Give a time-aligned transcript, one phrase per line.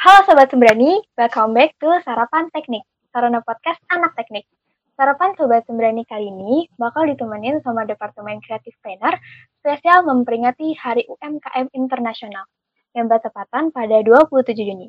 [0.00, 4.48] Halo Sobat Sembrani, welcome back to Sarapan Teknik, Sarana Podcast Anak Teknik.
[4.96, 9.20] Sarapan Sobat Sembrani kali ini bakal ditemenin sama Departemen Kreatif Planner
[9.60, 12.48] spesial memperingati Hari UMKM Internasional
[12.96, 14.88] yang bertepatan pada 27 Juni.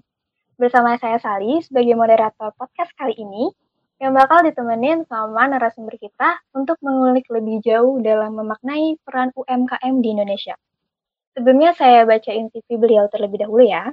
[0.56, 3.52] Bersama saya Sali sebagai moderator podcast kali ini
[4.00, 10.08] yang bakal ditemenin sama narasumber kita untuk mengulik lebih jauh dalam memaknai peran UMKM di
[10.16, 10.56] Indonesia.
[11.36, 13.92] Sebelumnya saya bacain CV beliau terlebih dahulu ya.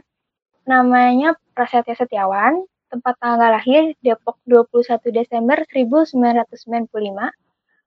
[0.69, 2.61] Namanya Prasetya Setiawan,
[2.93, 6.93] tempat tanggal lahir Depok 21 Desember 1995.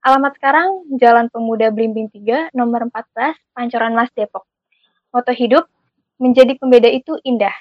[0.02, 4.50] Alamat sekarang Jalan Pemuda Blimbing 3, nomor 14, Pancoran Mas Depok.
[5.14, 5.70] Moto hidup,
[6.18, 7.54] menjadi pembeda itu indah.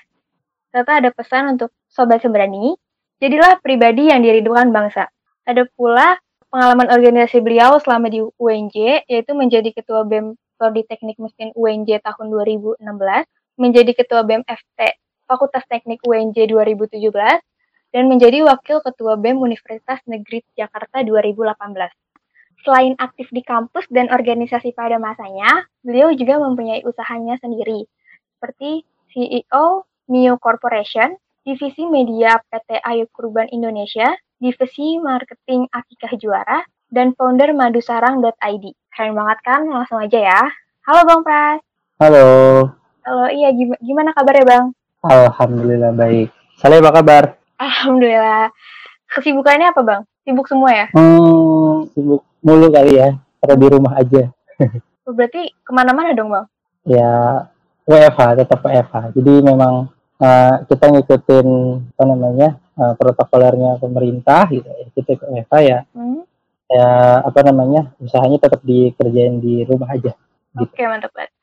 [0.73, 2.73] Serta ada pesan untuk Sobat Sembrani,
[3.21, 5.05] jadilah pribadi yang dirindukan bangsa.
[5.45, 6.17] Ada pula
[6.49, 12.25] pengalaman organisasi beliau selama di UNJ, yaitu menjadi Ketua BEM Prodi Teknik Mesin UNJ tahun
[12.33, 12.81] 2016,
[13.61, 14.97] menjadi Ketua BEM FT
[15.29, 17.11] Fakultas Teknik UNJ 2017,
[17.91, 21.91] dan menjadi Wakil Ketua BEM Universitas Negeri Jakarta 2018.
[22.61, 27.89] Selain aktif di kampus dan organisasi pada masanya, beliau juga mempunyai usahanya sendiri,
[28.37, 36.61] seperti CEO Mio Corporation, Divisi Media PT Ayu Kurban Indonesia, Divisi Marketing Akikah Juara,
[36.93, 38.65] dan founder madusarang.id.
[38.91, 39.65] Keren banget kan?
[39.65, 40.41] Langsung aja ya.
[40.85, 41.59] Halo Bang Pras.
[41.97, 42.25] Halo.
[43.01, 43.49] Halo, iya
[43.81, 44.65] gimana kabarnya Bang?
[45.01, 46.29] Alhamdulillah baik.
[46.61, 47.23] Saleh apa kabar?
[47.57, 48.53] Alhamdulillah.
[49.09, 50.01] Kesibukannya apa bang?
[50.21, 50.87] Sibuk semua ya?
[50.93, 53.17] Hmm, sibuk mulu kali ya.
[53.41, 54.23] Karena di rumah aja.
[55.01, 56.45] Oh, berarti ke mana-mana dong bang?
[56.85, 57.09] Ya
[57.89, 59.17] WFH, tetap WFH.
[59.17, 59.89] Jadi memang
[60.21, 61.47] uh, kita ngikutin
[61.97, 64.85] apa namanya uh, protokolernya pemerintah gitu ya.
[64.93, 65.79] Kita ke WFH ya.
[65.97, 66.21] Hmm?
[66.69, 70.13] Ya apa namanya usahanya tetap dikerjain di rumah aja.
[70.53, 70.69] Gitu.
[70.69, 71.33] Oke mantap banget.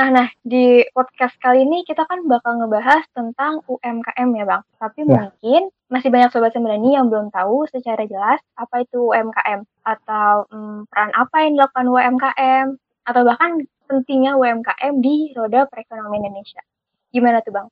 [0.00, 4.64] Nah, nah di podcast kali ini kita kan bakal ngebahas tentang UMKM ya Bang.
[4.80, 5.28] Tapi ya.
[5.28, 10.88] mungkin masih banyak sobat sembrani yang belum tahu secara jelas apa itu UMKM atau hmm,
[10.88, 13.60] peran apa yang dilakukan UMKM atau bahkan
[13.92, 16.64] pentingnya UMKM di roda perekonomian Indonesia.
[17.12, 17.68] Gimana tuh Bang?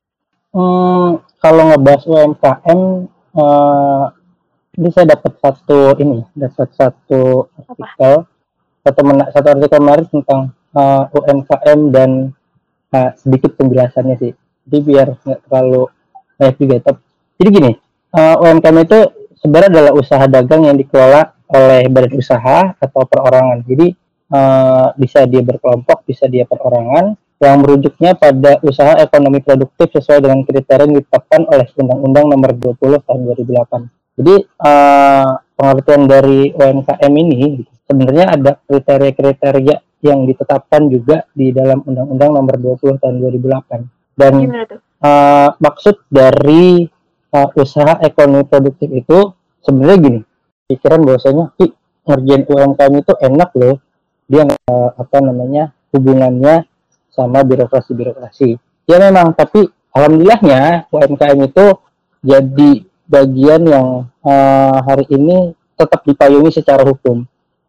[0.53, 2.81] Hmm, kalau ngebahas UMKM,
[3.41, 4.05] uh,
[4.77, 8.28] ini saya dapat satu ini, dapat satu artikel,
[8.84, 9.00] satu,
[9.33, 12.11] satu artikel kemarin tentang uh, eh, UMKM dan
[12.93, 14.33] uh, sedikit penjelasannya sih.
[14.69, 15.89] Jadi biar nggak terlalu
[16.37, 16.77] banyak juga.
[17.39, 17.73] Jadi gini,
[18.15, 18.99] uh, UMKM itu
[19.41, 23.65] sebenarnya adalah usaha dagang yang dikelola oleh badan usaha atau perorangan.
[23.65, 23.95] Jadi
[24.34, 30.43] uh, bisa dia berkelompok, bisa dia perorangan yang merujuknya pada usaha ekonomi produktif sesuai dengan
[30.43, 34.19] kriteria yang ditetapkan oleh Undang-Undang Nomor 20 Tahun 2008.
[34.19, 34.34] Jadi
[34.67, 42.54] uh, pengertian dari UMKM ini sebenarnya ada kriteria-kriteria yang ditetapkan juga di dalam Undang-Undang Nomor
[42.60, 44.15] 20 Tahun 2008.
[44.19, 44.34] Dan
[45.03, 46.87] uh, maksud dari
[47.32, 49.32] uh, usaha ekonomi produktif itu
[49.65, 50.21] sebenarnya gini,
[50.71, 51.54] pikiran bahwasanya
[52.06, 53.77] ngerjain UMKM itu enak loh,
[54.28, 56.69] dia uh, apa namanya hubungannya
[57.10, 58.60] sama birokrasi-birokrasi.
[58.87, 59.66] Ya memang, tapi
[59.97, 61.66] alhamdulillahnya UMKM itu
[62.22, 62.71] jadi
[63.09, 63.88] bagian yang
[64.22, 67.25] uh, hari ini tetap dipayungi secara hukum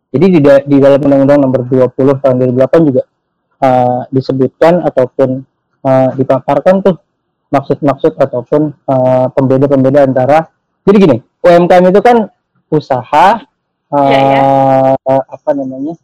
[0.09, 3.03] jadi di, di dalam Undang-Undang Nomor 20 Tahun 2008 juga
[3.61, 5.29] uh, disebutkan ataupun
[5.85, 6.95] uh, dipaparkan tuh
[7.49, 10.49] maksud-maksud ataupun uh, pembeda-pembeda antara
[10.85, 12.29] jadi gini UMKM itu kan
[12.69, 13.27] usaha
[13.89, 15.17] uh, ya, ya.
[15.25, 15.97] apa namanya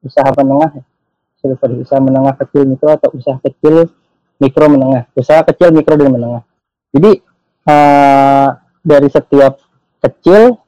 [0.00, 0.80] usaha menengah
[1.38, 3.88] sorry, usaha menengah kecil mikro atau usaha kecil
[4.42, 5.06] mikro menengah.
[5.14, 6.42] Usaha kecil mikro dan menengah.
[6.94, 7.22] Jadi
[7.68, 8.48] uh,
[8.82, 9.60] dari setiap
[10.02, 10.58] kecil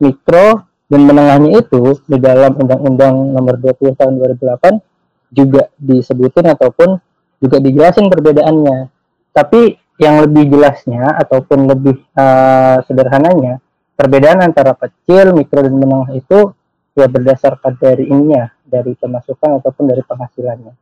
[0.00, 6.94] mikro dan menengahnya itu di dalam Undang-Undang Nomor 20 Tahun 2008 juga disebutin ataupun
[7.42, 8.94] juga dijelasin perbedaannya.
[9.34, 13.58] Tapi yang lebih jelasnya ataupun lebih uh, sederhananya
[13.98, 16.54] perbedaan antara kecil, mikro dan menengah itu
[16.94, 20.78] ya berdasarkan dari ininya, dari pemasukan ataupun dari penghasilannya.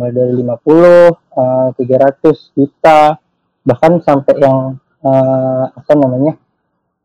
[0.00, 3.20] Mulai dari 50, uh, 300 juta,
[3.68, 6.40] bahkan sampai yang uh, apa namanya?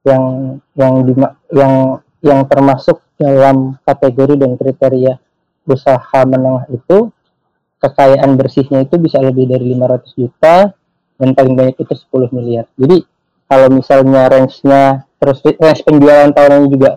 [0.06, 0.24] yang
[0.78, 0.94] yang
[1.50, 1.74] yang
[2.26, 5.14] yang termasuk dalam kategori dan kriteria
[5.70, 7.14] usaha menengah itu
[7.80, 10.74] kekayaan bersihnya itu bisa lebih dari 500 juta
[11.16, 12.66] dan paling banyak itu 10 miliar.
[12.76, 13.06] Jadi
[13.46, 16.92] kalau misalnya range-nya terus range penjualan tahunannya juga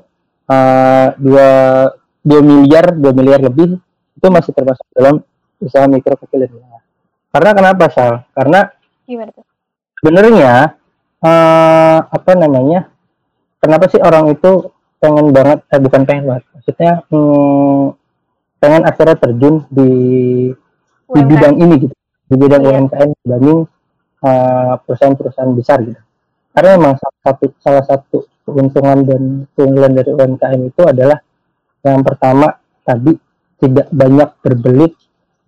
[0.49, 3.77] uh, 2 2 miliar, 2 miliar lebih
[4.19, 5.23] itu masih termasuk dalam
[5.63, 6.83] usaha mikro kecil dan menengah.
[7.29, 8.13] Karena kenapa Sal?
[8.33, 8.61] Karena
[10.01, 10.53] sebenarnya
[11.23, 12.89] uh, apa namanya?
[13.59, 17.85] Kenapa sih orang itu pengen banget eh bukan pengen banget maksudnya hmm,
[18.59, 19.91] pengen akhirnya terjun di
[21.09, 21.95] di bidang ini gitu
[22.29, 22.77] di bidang yeah.
[22.77, 23.61] UMKM dibanding
[24.23, 26.01] uh, perusahaan-perusahaan besar gitu.
[26.53, 28.19] Karena memang salah satu salah satu
[28.49, 29.23] keuntungan dan
[29.57, 31.19] keunggulan dari UMKM itu adalah
[31.85, 33.17] yang pertama tadi
[33.59, 34.93] tidak banyak berbelit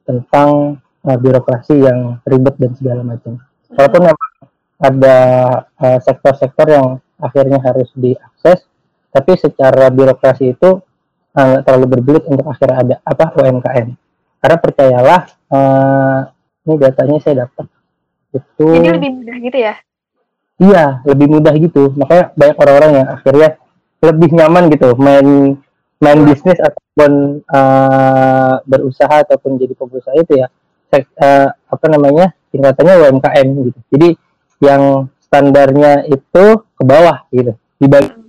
[0.08, 3.38] tentang uh, birokrasi yang ribet dan segala macam.
[3.70, 4.30] Walaupun memang
[4.80, 5.16] ada
[5.76, 6.86] uh, sektor-sektor yang
[7.20, 8.64] akhirnya harus diakses,
[9.10, 10.82] tapi secara birokrasi itu
[11.30, 13.88] nggak uh, terlalu berbelit untuk akhirnya ada apa UMKM.
[14.40, 15.20] Karena percayalah,
[15.52, 16.18] uh,
[16.66, 17.66] ini datanya saya dapat
[18.34, 18.66] itu.
[18.66, 19.74] Jadi lebih mudah gitu ya?
[20.60, 21.82] Iya, lebih mudah gitu.
[21.94, 23.48] Makanya banyak orang-orang yang akhirnya
[24.00, 25.60] lebih nyaman gitu main
[26.00, 30.48] main bisnis ataupun uh, berusaha ataupun jadi pengusaha itu ya
[30.96, 34.08] uh, apa namanya tingkatannya UMKM gitu jadi
[34.64, 34.82] yang
[35.20, 38.19] standarnya itu ke bawah gitu dibagi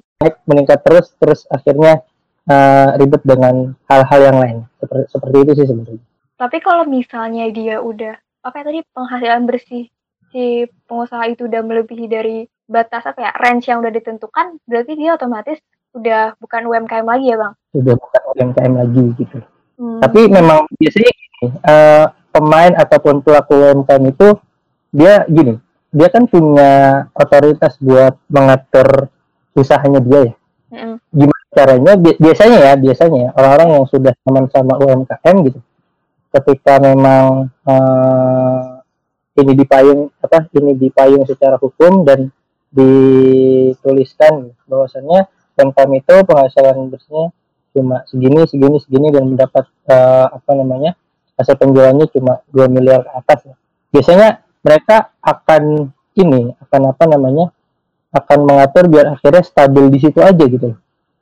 [0.46, 2.06] meningkat terus terus akhirnya
[2.50, 6.04] uh, ribet dengan hal-hal yang lain seperti seperti itu sih sebenarnya
[6.38, 9.86] tapi kalau misalnya dia udah apa ya tadi penghasilan bersih
[10.34, 15.14] si pengusaha itu udah melebihi dari batas apa ya range yang udah ditentukan berarti dia
[15.14, 15.60] otomatis
[15.92, 17.54] udah bukan UMKM lagi ya bang?
[17.76, 19.38] Sudah bukan UMKM lagi gitu.
[19.76, 20.00] Hmm.
[20.00, 24.28] Tapi memang biasanya gini, uh, pemain ataupun pelaku UMKM itu
[24.92, 25.60] dia gini,
[25.92, 29.12] dia kan punya otoritas buat mengatur
[29.56, 30.34] usahanya dia ya.
[30.72, 30.96] Hmm.
[31.12, 31.94] Gimana caranya?
[32.00, 35.60] Biasanya ya, biasanya orang-orang yang sudah teman sama UMKM gitu,
[36.32, 38.80] ketika memang uh,
[39.36, 42.32] ini dipayung apa ini dipayung secara hukum dan
[42.72, 45.28] dituliskan bahwasannya
[45.60, 47.36] UMKM itu penghasilan bersihnya
[47.72, 50.96] cuma segini segini segini dan mendapat uh, apa namanya
[51.40, 53.56] hasil penjualannya cuma 2 miliar ke atas ya.
[53.96, 54.30] biasanya
[54.64, 57.56] mereka akan ini akan apa namanya
[58.12, 60.76] akan mengatur biar akhirnya stabil di situ aja gitu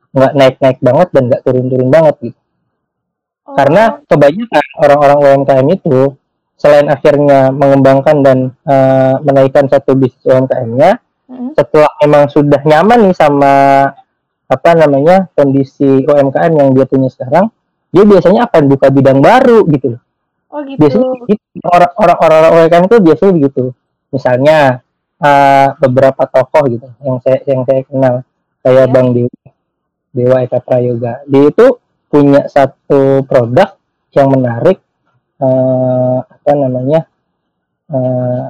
[0.09, 2.39] nggak naik naik banget dan nggak turun turun banget gitu
[3.45, 3.53] oh.
[3.53, 5.99] karena kebanyakan orang-orang UMKM itu
[6.59, 8.37] selain akhirnya mengembangkan dan
[8.67, 10.99] uh, menaikkan satu bisnis UMKM-nya
[11.29, 11.49] mm-hmm.
[11.55, 13.53] setelah emang sudah nyaman nih sama
[14.49, 17.53] apa namanya kondisi UMKM yang dia punya sekarang
[17.93, 20.01] dia biasanya akan buka bidang baru gitu
[20.49, 21.65] oh gitu biasanya gitu.
[21.69, 23.63] orang-orang orang UMKM itu biasanya begitu
[24.09, 24.57] misalnya
[25.19, 28.15] uh, beberapa tokoh gitu yang saya yang saya kenal.
[28.59, 28.91] Kayak ya.
[28.91, 29.39] Bang Dewa
[30.11, 31.23] Dewa Eka Prayoga.
[31.29, 31.67] Dia itu
[32.09, 33.77] punya satu produk
[34.11, 34.81] yang menarik
[35.37, 37.05] uh, apa namanya
[37.93, 38.49] uh,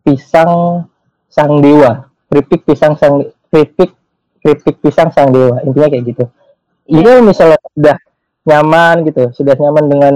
[0.00, 0.86] pisang
[1.28, 3.92] sang dewa keripik pisang sang keripik
[4.40, 6.24] keripik pisang sang dewa intinya kayak gitu.
[6.86, 7.22] Ini iya.
[7.22, 7.96] misalnya sudah
[8.46, 10.14] nyaman gitu sudah nyaman dengan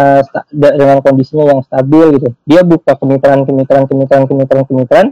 [0.00, 2.28] uh, dengan kondisinya yang stabil gitu.
[2.48, 5.08] Dia buka kemitraan kemitraan kemitraan kemitraan kemitraan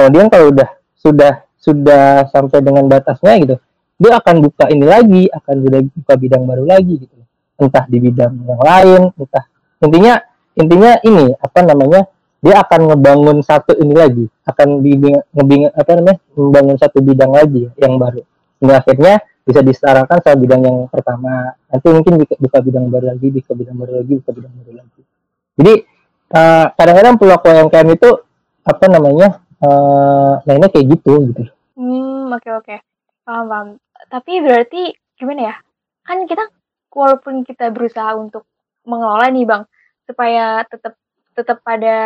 [0.00, 3.56] kemudian kalau udah sudah sudah sampai dengan batasnya gitu
[4.00, 5.54] dia akan buka ini lagi akan
[5.92, 7.14] buka bidang baru lagi gitu.
[7.60, 9.44] Entah di bidang yang lain entah.
[9.84, 10.16] Intinya
[10.56, 12.08] intinya ini apa namanya
[12.40, 18.00] dia akan ngebangun satu ini lagi akan ngebing apa namanya membangun satu bidang lagi yang
[18.00, 18.24] baru.
[18.64, 19.14] Hingga akhirnya
[19.44, 21.52] bisa disetarakan sama bidang yang pertama.
[21.68, 25.00] Nanti mungkin buka bidang baru lagi buka bidang baru lagi buka bidang baru lagi.
[25.60, 25.74] Jadi
[26.32, 28.10] uh, kadang-kadang pelaku UMKM itu
[28.64, 31.42] apa namanya uh, mainnya kayak gitu gitu
[31.76, 32.78] hmm oke okay, oke okay.
[33.24, 33.68] paham paham
[34.08, 35.54] tapi berarti gimana ya
[36.04, 36.44] kan kita
[36.90, 38.48] walaupun kita berusaha untuk
[38.84, 39.62] mengelola nih bang
[40.08, 40.98] supaya tetap
[41.38, 41.96] tetap pada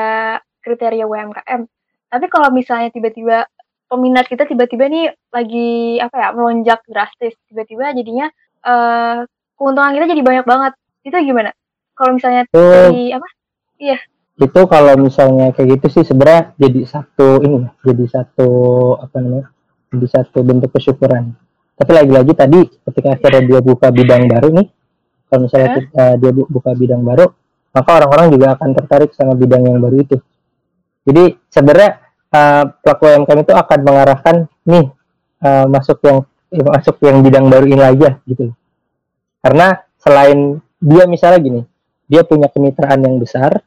[0.61, 1.65] kriteria UMKM.
[2.09, 3.49] Tapi kalau misalnya tiba-tiba
[3.89, 8.29] peminat kita tiba-tiba nih lagi apa ya melonjak drastis, tiba-tiba jadinya
[8.65, 9.25] uh,
[9.57, 10.73] keuntungan kita jadi banyak banget.
[11.05, 11.51] Itu gimana?
[11.95, 13.29] Kalau misalnya oh, di apa?
[13.81, 13.99] Iya.
[14.35, 18.51] Itu kalau misalnya kayak gitu sih sebenarnya jadi satu ini jadi satu
[18.99, 19.47] apa namanya?
[19.95, 21.31] Jadi satu bentuk kesyukuran.
[21.75, 24.67] Tapi lagi-lagi tadi ketika akhirnya dia buka bidang baru nih,
[25.31, 25.87] kalau misalnya eh?
[25.95, 27.27] uh, dia buka bidang baru,
[27.75, 30.17] maka orang-orang juga akan tertarik sama bidang yang baru itu.
[31.05, 31.91] Jadi sebenarnya
[32.31, 34.37] uh, pelaku UMKM itu akan mengarahkan
[34.67, 34.87] nih
[35.43, 36.19] uh, masuk yang
[36.55, 38.55] eh, masuk yang bidang baru ini aja gitu.
[39.43, 41.63] Karena selain dia misalnya gini,
[42.07, 43.59] dia punya kemitraan yang besar,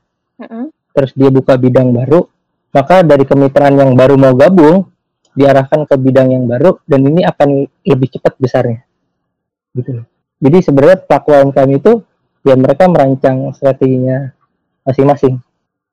[0.94, 2.25] terus dia buka bidang baru,
[2.74, 4.89] maka dari kemitraan yang baru mau gabung
[5.38, 8.82] diarahkan ke bidang yang baru dan ini akan lebih cepat besarnya,
[9.77, 10.01] gitu.
[10.38, 11.91] Jadi sebenarnya pelaku UMKM itu
[12.46, 14.34] ya mereka merancang strateginya
[14.86, 15.41] masing-masing.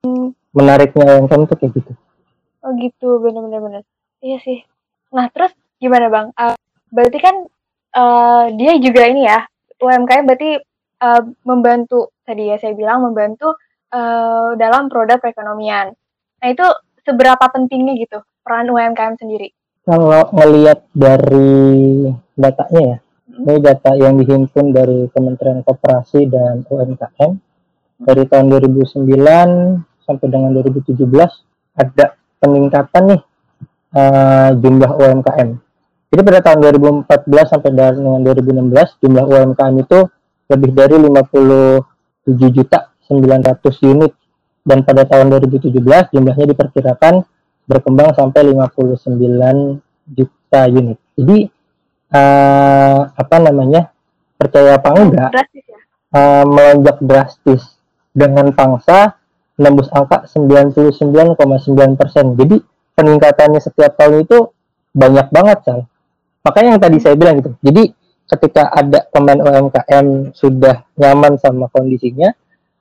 [0.04, 0.36] Hmm.
[0.54, 1.92] menariknya yang tuh kayak gitu.
[2.62, 3.18] Oh gitu.
[3.18, 3.82] Benar-benar benar
[4.22, 4.62] iya sih.
[5.10, 5.50] Nah terus
[5.82, 6.26] gimana bang?
[6.38, 6.56] Uh,
[6.94, 7.36] berarti kan
[7.96, 9.42] uh, dia juga ini ya
[9.82, 10.60] UMKM berarti
[11.02, 13.58] uh, membantu tadi ya saya bilang membantu
[13.94, 15.94] uh, dalam produk perekonomian.
[16.42, 16.66] Nah itu
[17.06, 19.54] seberapa pentingnya gitu peran UMKM sendiri?
[19.86, 22.96] Kalau ngelihat dari datanya ya
[23.34, 27.30] ini data yang dihimpun dari Kementerian Koperasi dan UMKM
[28.04, 29.04] dari tahun 2009
[30.04, 30.94] sampai dengan 2017
[31.74, 32.06] ada
[32.38, 33.22] peningkatan nih
[33.96, 35.48] uh, jumlah UMKM.
[36.14, 36.58] Jadi pada tahun
[37.10, 39.98] 2014 sampai dengan 2016 jumlah UMKM itu
[40.46, 44.12] lebih dari 57 juta 900 unit
[44.64, 45.76] dan pada tahun 2017
[46.12, 47.24] jumlahnya diperkirakan
[47.68, 49.80] berkembang sampai 59
[50.12, 50.98] juta unit.
[51.16, 51.38] Jadi
[52.12, 53.92] uh, apa namanya
[54.36, 55.78] percaya apa enggak drastis ya?
[56.12, 57.62] uh, melonjak drastis
[58.14, 59.16] dengan pangsa
[59.58, 61.38] menembus angka 99,9
[61.94, 62.26] persen.
[62.34, 62.56] Jadi
[62.94, 64.50] peningkatannya setiap tahun itu
[64.94, 65.80] banyak banget, Sal.
[66.46, 67.54] Makanya yang tadi saya bilang gitu.
[67.62, 67.90] Jadi
[68.24, 72.34] ketika ada pemain UMKM sudah nyaman sama kondisinya,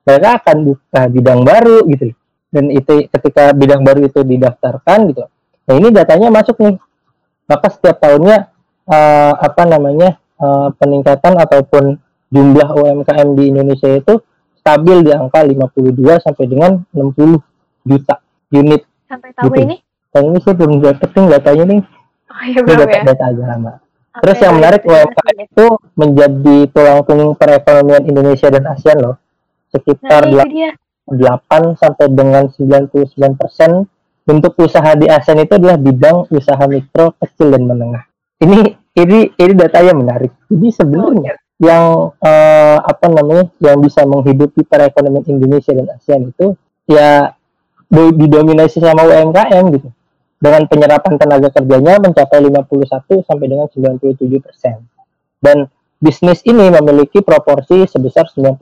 [0.03, 2.11] mereka akan buka bidang baru gitu.
[2.53, 5.25] Dan itu ketika bidang baru itu didaftarkan gitu.
[5.65, 6.75] Nah ini datanya masuk nih.
[7.49, 8.53] Maka setiap tahunnya
[8.87, 11.97] uh, apa namanya uh, peningkatan ataupun
[12.29, 14.21] jumlah UMKM di Indonesia itu
[14.63, 17.35] stabil di angka 52 sampai dengan 60
[17.83, 18.15] juta
[18.53, 18.81] unit.
[19.07, 19.63] Sampai tahun gitu.
[19.65, 19.75] ini?
[20.13, 21.81] Tahun ini saya belum dapetin datanya nih.
[22.33, 23.03] Oh iya belum data, ya?
[23.05, 23.73] Data agak lama.
[24.13, 25.65] Terus yang menarik UMKM itu
[25.97, 29.15] menjadi tulang punggung perekonomian Indonesia dan ASEAN loh.
[29.73, 30.45] Sekitar nah,
[31.09, 33.89] 8 sampai dengan 99 persen
[34.23, 38.05] untuk usaha di ASEAN itu adalah bidang usaha mikro, kecil dan menengah.
[38.39, 38.59] Ini
[39.01, 40.31] ini ini datanya menarik.
[40.47, 41.83] Jadi sebenarnya oh, yang
[42.21, 46.55] uh, apa namanya yang bisa menghidupi perekonomian Indonesia dan ASEAN itu
[46.87, 47.33] ya
[47.93, 49.89] didominasi sama UMKM gitu
[50.43, 54.83] dengan penyerapan tenaga kerjanya mencapai 51 sampai dengan 97 persen
[55.39, 55.69] dan
[56.03, 58.59] bisnis ini memiliki proporsi sebesar 90,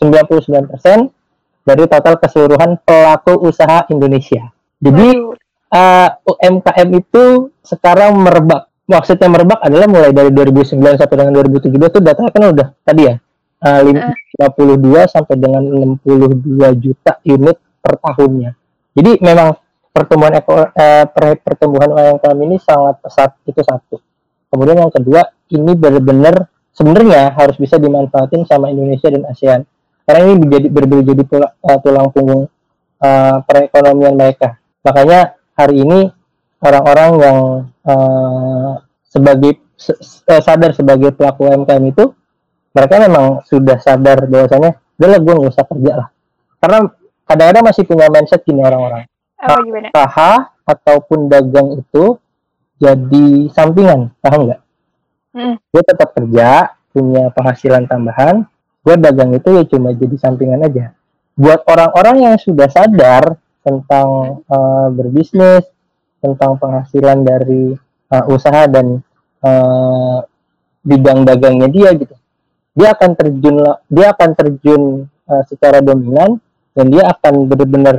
[0.00, 1.12] 99 persen
[1.60, 4.48] dari total keseluruhan pelaku usaha Indonesia.
[4.80, 5.08] Jadi
[5.76, 12.00] uh, UMKM itu sekarang merebak maksudnya merebak adalah mulai dari 2009 sampai dengan 2017 itu
[12.00, 13.14] data kan udah tadi ya
[13.60, 15.62] uh, 52 sampai dengan
[16.00, 18.50] 62 juta unit per tahunnya.
[18.96, 19.54] Jadi memang
[19.92, 21.06] pertumbuhan eko, eh,
[21.44, 24.00] pertumbuhan UMKM ini sangat pesat itu satu.
[24.50, 25.22] Kemudian yang kedua
[25.54, 29.60] ini benar-benar sebenarnya harus bisa dimanfaatin sama Indonesia dan ASEAN.
[30.06, 32.42] Karena ini menjadi berbeda jadi tulang, uh, tulang punggung
[32.98, 34.58] uh, perekonomian mereka.
[34.82, 36.10] Makanya hari ini
[36.62, 37.38] orang-orang yang
[37.86, 38.72] uh,
[39.06, 39.60] sebagai
[40.26, 42.04] uh, sadar sebagai pelaku UMKM itu
[42.70, 46.08] mereka memang sudah sadar bahwasanya udah gue nggak usah kerja lah.
[46.60, 46.78] Karena
[47.26, 49.06] kadang-kadang masih punya mindset gini orang-orang.
[49.40, 52.20] Oh, usaha ataupun dagang itu
[52.76, 54.60] jadi sampingan paham nggak
[55.34, 55.54] hmm.
[55.58, 58.46] gue tetap kerja punya penghasilan tambahan.
[58.80, 60.96] Gue dagang itu ya cuma jadi sampingan aja.
[61.36, 65.68] Buat orang-orang yang sudah sadar tentang uh, berbisnis
[66.20, 67.76] tentang penghasilan dari
[68.12, 69.00] uh, usaha dan
[69.44, 70.18] uh,
[70.80, 72.16] bidang dagangnya dia gitu
[72.72, 73.56] dia akan terjun
[73.90, 74.82] dia akan terjun
[75.28, 76.40] uh, secara dominan
[76.72, 77.96] dan dia akan benar-benar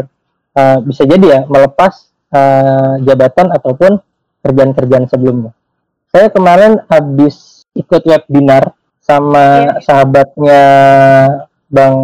[0.58, 4.02] uh, bisa jadi ya melepas uh, jabatan ataupun
[4.42, 5.54] kerjaan-kerjaan sebelumnya
[6.12, 9.80] saya kemarin habis ikut webinar sama yeah.
[9.82, 10.64] sahabatnya
[11.72, 11.96] Bang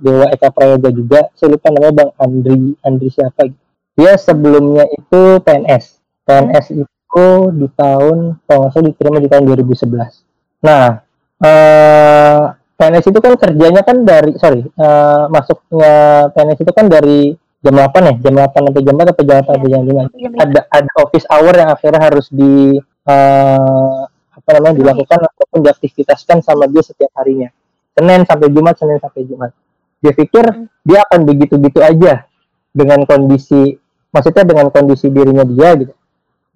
[0.00, 1.28] Dewa Eka Prayoga juga.
[1.36, 2.72] Saya lupa namanya Bang Andri.
[2.80, 3.44] Andri siapa?
[3.46, 3.60] Gitu
[4.00, 6.82] dia sebelumnya itu PNS PNS hmm.
[6.88, 11.04] itu di tahun kalau nggak salah diterima di tahun 2011 nah
[11.44, 12.42] eh,
[12.80, 15.94] PNS itu kan kerjanya kan dari sorry eh, masuknya
[16.32, 18.14] PNS itu kan dari jam 8 ya?
[18.24, 21.52] Jam 8 sampai jam 4 atau jam 8 sampai jam 5 ada ada office hour
[21.52, 24.00] yang akhirnya harus di eh,
[24.40, 27.48] apa namanya dilakukan ataupun diaktivitaskan sama dia setiap harinya.
[27.92, 29.52] Senin sampai Jumat Senin sampai Jumat.
[30.00, 30.66] Dia pikir hmm.
[30.82, 32.24] dia akan begitu-gitu aja
[32.72, 33.76] dengan kondisi
[34.10, 35.94] maksudnya dengan kondisi dirinya dia gitu.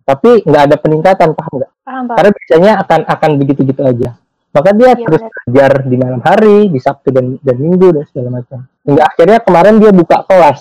[0.04, 1.72] Tapi nggak ada peningkatan paham nggak?
[1.84, 4.16] Karena biasanya akan akan begitu gitu aja.
[4.54, 8.38] Maka dia ya, terus belajar di malam hari di sabtu dan dan minggu dan segala
[8.38, 8.62] macam.
[8.86, 10.58] Hingga akhirnya kemarin dia buka kelas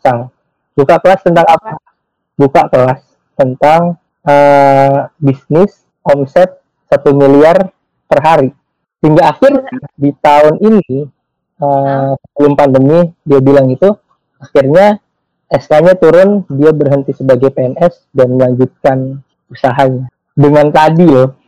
[0.00, 0.32] sang.
[0.72, 1.76] Buka kelas tentang apa?
[2.34, 3.04] Buka kelas
[3.36, 7.72] tentang uh, bisnis omset satu miliar
[8.08, 8.50] per hari
[9.00, 9.64] hingga akhir
[9.96, 11.08] di tahun ini
[11.60, 13.92] uh, sebelum pandemi dia bilang itu
[14.40, 15.00] akhirnya
[15.54, 20.10] SK-nya turun, dia berhenti sebagai PNS dan melanjutkan usahanya.
[20.34, 21.38] Dengan tadi loh.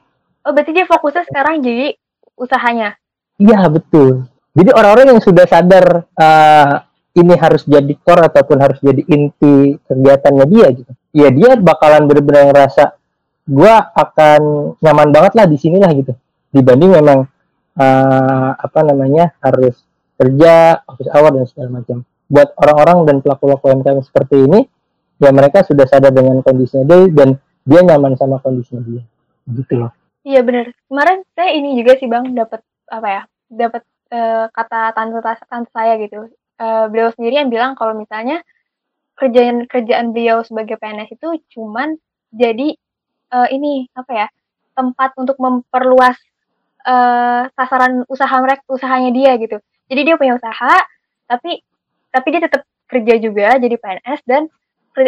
[0.47, 1.99] Oh, berarti dia fokusnya sekarang jadi
[2.39, 2.95] usahanya?
[3.43, 4.31] Iya, betul.
[4.55, 10.45] Jadi orang-orang yang sudah sadar uh, ini harus jadi core ataupun harus jadi inti kegiatannya
[10.47, 10.93] dia gitu.
[11.17, 12.93] Ya dia bakalan benar-benar ngerasa
[13.49, 14.41] gue akan
[14.85, 16.13] nyaman banget lah di sini lah gitu.
[16.53, 17.25] Dibanding memang
[17.81, 19.81] uh, apa namanya harus
[20.21, 22.05] kerja office hour dan segala macam.
[22.29, 24.61] Buat orang-orang dan pelaku-pelaku UMKM seperti ini
[25.17, 27.29] ya mereka sudah sadar dengan kondisinya dia dan
[27.65, 29.03] dia nyaman sama kondisinya dia.
[29.49, 29.93] Gitu loh.
[30.27, 35.19] Iya benar kemarin saya ini juga sih bang dapat apa ya dapat uh, kata tante
[35.23, 36.29] tante saya gitu
[36.61, 38.41] uh, beliau sendiri yang bilang kalau misalnya
[39.17, 41.97] kerjaan kerjaan beliau sebagai PNS itu cuman
[42.33, 42.77] jadi
[43.33, 44.27] uh, ini apa ya
[44.77, 46.21] tempat untuk memperluas
[46.85, 49.57] uh, sasaran usaha mereka usahanya dia gitu.
[49.89, 50.85] Jadi dia punya usaha
[51.27, 51.65] tapi
[52.13, 54.43] tapi dia tetap kerja juga jadi PNS dan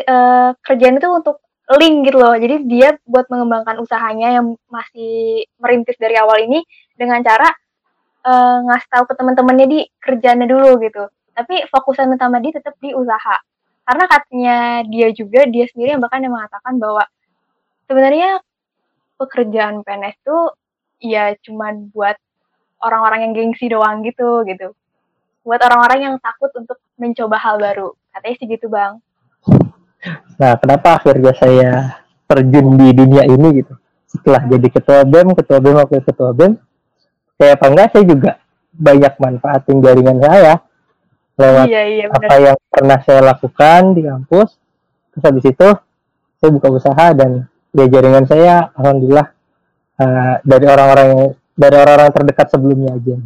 [0.09, 1.45] uh, kerjaan itu untuk
[1.77, 2.33] link gitu loh.
[2.33, 6.65] Jadi dia buat mengembangkan usahanya yang masih merintis dari awal ini
[6.97, 7.53] dengan cara
[8.25, 12.91] uh, ngasih tahu ke teman-temannya di kerjanya dulu gitu tapi fokusan utama dia tetap di
[12.91, 13.39] usaha.
[13.87, 14.57] Karena katanya
[14.91, 17.07] dia juga dia sendiri yang bahkan yang mengatakan bahwa
[17.87, 18.43] sebenarnya
[19.23, 20.39] pekerjaan PNS itu
[20.99, 22.19] ya cuman buat
[22.83, 24.75] orang-orang yang gengsi doang gitu gitu.
[25.47, 27.95] Buat orang-orang yang takut untuk mencoba hal baru.
[28.11, 28.99] Katanya sih gitu bang.
[30.43, 31.71] Nah kenapa akhirnya saya
[32.27, 33.79] terjun di dunia ini gitu?
[34.11, 36.59] Setelah jadi ketua bem ketua bem waktu ketua bem
[37.39, 38.31] kayak apa enggak saya juga
[38.75, 40.68] banyak manfaatin jaringan saya
[41.39, 44.59] lewat iya, iya, apa yang pernah saya lakukan di kampus.
[45.15, 45.69] Terus habis itu
[46.39, 49.29] saya buka usaha dan ya jaringan saya alhamdulillah
[50.03, 53.17] uh, dari orang-orang dari orang-orang terdekat sebelumnya aja.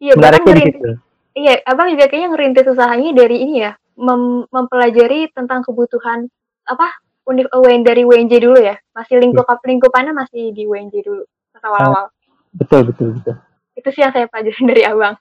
[0.00, 0.90] Iya menariknya di situ
[1.34, 6.26] iya abang juga kayaknya ngerintis usahanya dari ini ya mem mempelajari tentang kebutuhan
[6.66, 6.86] apa
[7.28, 8.74] unik UNJ dari WNJ dulu ya.
[8.96, 9.60] Masih lingkup ya.
[9.62, 11.22] lingkupannya masih di WNJ dulu
[11.60, 12.08] awal-awal.
[12.56, 13.36] betul betul betul.
[13.76, 15.14] Itu sih yang saya pelajari dari abang.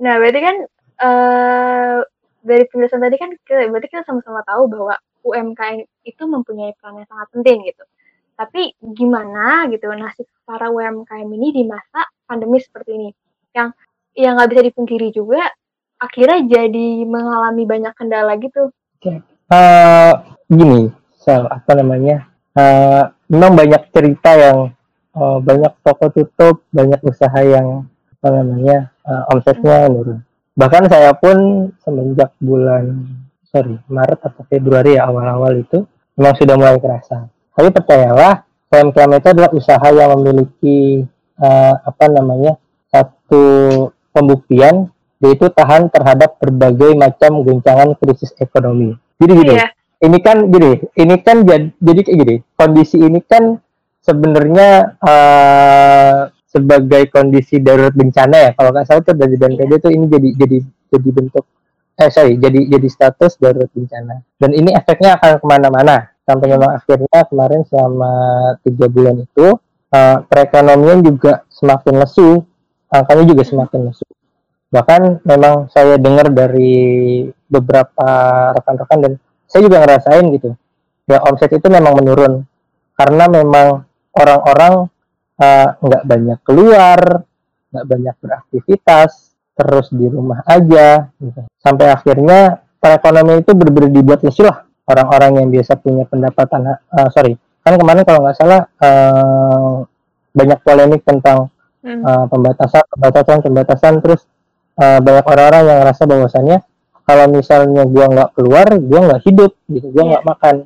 [0.00, 0.56] Nah berarti kan
[1.00, 1.98] uh,
[2.40, 7.08] dari penjelasan tadi kan kita, berarti kita sama-sama tahu bahwa UMKM itu mempunyai peran yang
[7.08, 7.84] sangat penting gitu.
[8.40, 13.08] Tapi gimana gitu nasib para UMKM ini di masa pandemi seperti ini?
[13.52, 13.76] Yang
[14.16, 15.44] yang nggak bisa dipungkiri juga
[16.00, 18.72] akhirnya jadi mengalami banyak kendala gitu.
[18.96, 19.20] Oke.
[19.52, 20.12] Uh,
[20.48, 20.88] gini,
[21.20, 22.24] so, apa namanya?
[22.56, 24.58] Uh, memang banyak cerita yang
[25.12, 27.84] uh, banyak toko tutup, banyak usaha yang
[28.20, 30.20] apa namanya uh, omsetnya menurun
[30.54, 33.06] bahkan saya pun semenjak bulan
[33.50, 35.86] sorry Maret atau Februari ya awal-awal itu
[36.18, 41.02] memang sudah mulai kerasa tapi percayalah UMKM itu adalah usaha yang memiliki
[41.42, 42.54] uh, apa namanya
[42.86, 43.44] satu
[44.14, 48.96] pembuktian yaitu tahan terhadap berbagai macam guncangan krisis ekonomi.
[49.20, 49.68] Jadi gini, iya.
[50.00, 53.60] ini kan gini, ini kan jadi, jadi kayak gini, kondisi ini kan
[54.00, 58.50] sebenarnya uh, sebagai kondisi darurat bencana ya.
[58.58, 60.58] Kalau nggak salah itu dari BNPB itu ini jadi jadi
[60.90, 61.44] jadi bentuk
[62.00, 64.26] eh sorry jadi jadi status darurat bencana.
[64.34, 66.10] Dan ini efeknya akan ke mana-mana.
[66.26, 68.12] Sampai memang akhirnya kemarin selama
[68.66, 69.46] tiga bulan itu
[69.94, 72.42] uh, perekonomian juga semakin lesu.
[72.90, 74.06] Angkanya juga semakin lesu.
[74.74, 78.10] Bahkan memang saya dengar dari beberapa
[78.54, 79.12] rekan-rekan dan
[79.46, 80.50] saya juga ngerasain gitu.
[81.06, 82.46] Ya omset itu memang menurun.
[82.94, 84.99] Karena memang orang-orang Eh,
[85.80, 87.24] nggak uh, banyak keluar,
[87.72, 91.40] nggak banyak beraktivitas, terus di rumah aja, gitu.
[91.60, 97.38] sampai akhirnya perekonomian itu benar-benar dibuat lesu lah orang-orang yang biasa punya pendapatan, uh, sorry,
[97.62, 99.86] kan kemarin kalau nggak salah uh,
[100.34, 101.48] banyak polemik tentang
[101.84, 104.26] uh, pembatasan, pembatasan, pembatasan, terus
[104.76, 106.58] uh, banyak orang-orang yang ngerasa bahwasannya
[107.06, 110.30] kalau misalnya gua nggak keluar, gua nggak hidup, gitu, gua nggak yeah.
[110.30, 110.56] makan.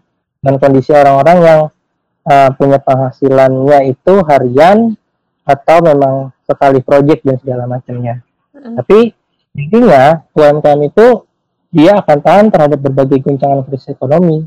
[0.44, 1.60] Dan kondisi orang-orang yang
[2.28, 4.96] uh, punya penghasilannya itu harian
[5.44, 8.24] atau memang sekali project dan segala macamnya.
[8.56, 8.74] Mm.
[8.80, 8.98] Tapi
[9.54, 11.06] intinya UMKM itu
[11.74, 14.46] dia akan tahan terhadap berbagai guncangan krisis ekonomi.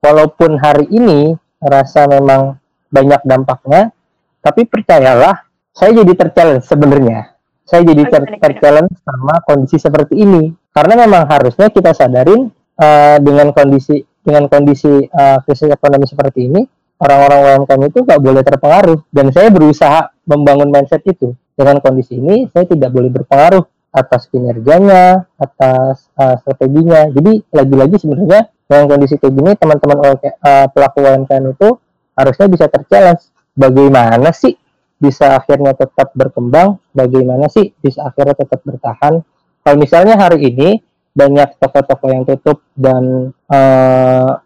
[0.00, 2.56] Walaupun hari ini rasa memang
[2.88, 3.92] banyak dampaknya,
[4.40, 5.44] tapi percayalah,
[5.76, 7.36] saya jadi terchallenge sebenarnya.
[7.68, 10.50] Saya jadi ter terchallenge sama kondisi seperti ini.
[10.72, 12.48] Karena memang harusnya kita sadarin
[12.80, 16.60] uh, dengan kondisi dengan kondisi uh, krisis ekonomi seperti ini,
[17.00, 18.98] orang-orang UMKM itu nggak boleh terpengaruh.
[19.08, 21.32] Dan saya berusaha membangun mindset itu.
[21.56, 27.10] Dengan kondisi ini saya tidak boleh berpengaruh atas kinerjanya atas uh, strateginya.
[27.10, 31.68] Jadi lagi-lagi sebenarnya dengan kondisi kayak gini teman-teman uh, pelaku UMKM itu
[32.14, 33.28] harusnya bisa terchallenge.
[33.58, 34.54] Bagaimana sih
[34.96, 36.78] bisa akhirnya tetap berkembang?
[36.94, 39.20] Bagaimana sih bisa akhirnya tetap bertahan?
[39.60, 43.34] Kalau misalnya hari ini banyak toko-toko yang tutup dan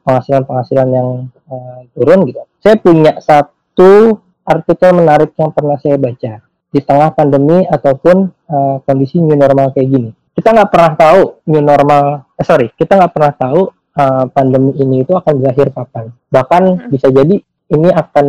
[0.05, 1.09] penghasilan-penghasilan uh, yang
[1.48, 2.40] uh, turun gitu.
[2.64, 6.40] Saya punya satu artikel menarik yang pernah saya baca
[6.74, 8.16] di tengah pandemi ataupun
[8.50, 10.11] uh, kondisi new normal kayak gini.
[10.35, 13.61] Kita nggak pernah tahu new normal, eh sorry, kita nggak pernah tahu
[13.94, 16.11] uh, pandemi ini itu akan berakhir kapan.
[16.33, 16.90] Bahkan hmm.
[16.90, 17.37] bisa jadi
[17.70, 18.27] ini akan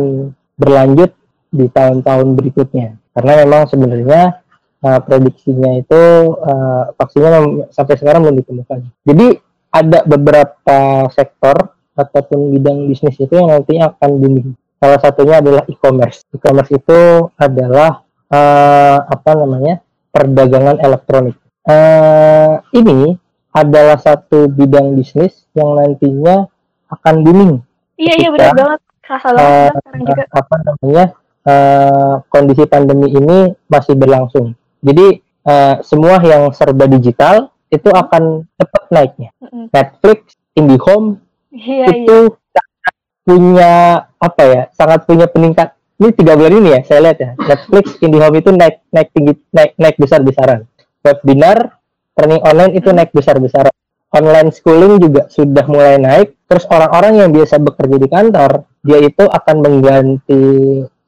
[0.56, 1.10] berlanjut
[1.50, 3.00] di tahun-tahun berikutnya.
[3.16, 4.45] Karena memang sebenarnya
[4.86, 6.02] uh, prediksinya itu
[6.38, 8.78] uh, vaksinnya sampai sekarang belum ditemukan.
[9.02, 9.26] Jadi
[9.74, 10.78] ada beberapa
[11.10, 14.48] sektor ataupun bidang bisnis itu yang nantinya akan booming.
[14.78, 16.22] Salah satunya adalah e-commerce.
[16.30, 17.00] E-commerce itu
[17.34, 19.82] adalah uh, apa namanya
[20.14, 21.36] perdagangan elektronik.
[21.66, 23.18] Uh, ini
[23.50, 26.46] adalah satu bidang bisnis yang nantinya
[26.92, 27.52] akan booming.
[27.96, 28.80] Iya iya benar banget.
[29.00, 30.24] Kerasa banget uh, sekarang juga.
[30.30, 31.06] Apa namanya?
[31.46, 34.58] Uh, kondisi pandemi ini masih berlangsung.
[34.82, 35.06] Jadi
[35.46, 39.30] uh, semua yang serba digital itu akan cepat naiknya.
[39.42, 39.64] Mm-hmm.
[39.74, 40.18] Netflix,
[40.54, 42.92] IndiHome iya, itu iya.
[43.26, 43.72] punya
[44.18, 44.62] apa ya?
[44.74, 45.74] Sangat punya peningkat.
[45.96, 47.30] Ini tiga bulan ini ya saya lihat ya.
[47.40, 50.68] Netflix, IndiHome itu naik naik tinggi naik naik besar besaran.
[51.00, 51.78] Webinar,
[52.12, 53.72] training online itu naik besar besaran.
[54.14, 56.36] Online schooling juga sudah mulai naik.
[56.46, 58.50] Terus orang-orang yang biasa bekerja di kantor,
[58.86, 60.44] dia itu akan mengganti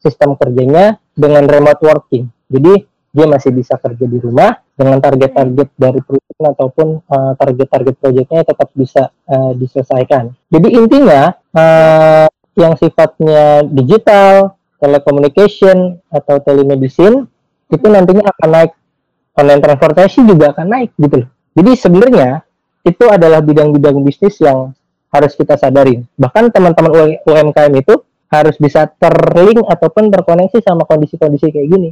[0.02, 2.26] sistem kerjanya dengan remote working.
[2.50, 2.82] Jadi
[3.18, 8.70] dia masih bisa kerja di rumah dengan target-target dari perusahaan ataupun uh, target-target proyeknya tetap
[8.78, 10.30] bisa uh, diselesaikan.
[10.46, 17.26] Jadi intinya uh, yang sifatnya digital, telecommunication atau telemedicine
[17.74, 18.72] itu nantinya akan naik
[19.34, 21.28] online transportasi juga akan naik gitu loh.
[21.58, 22.30] Jadi sebenarnya
[22.86, 24.70] itu adalah bidang-bidang bisnis yang
[25.10, 26.06] harus kita sadarin.
[26.14, 31.90] Bahkan teman-teman UMKM itu harus bisa terlink ataupun terkoneksi sama kondisi-kondisi kayak gini.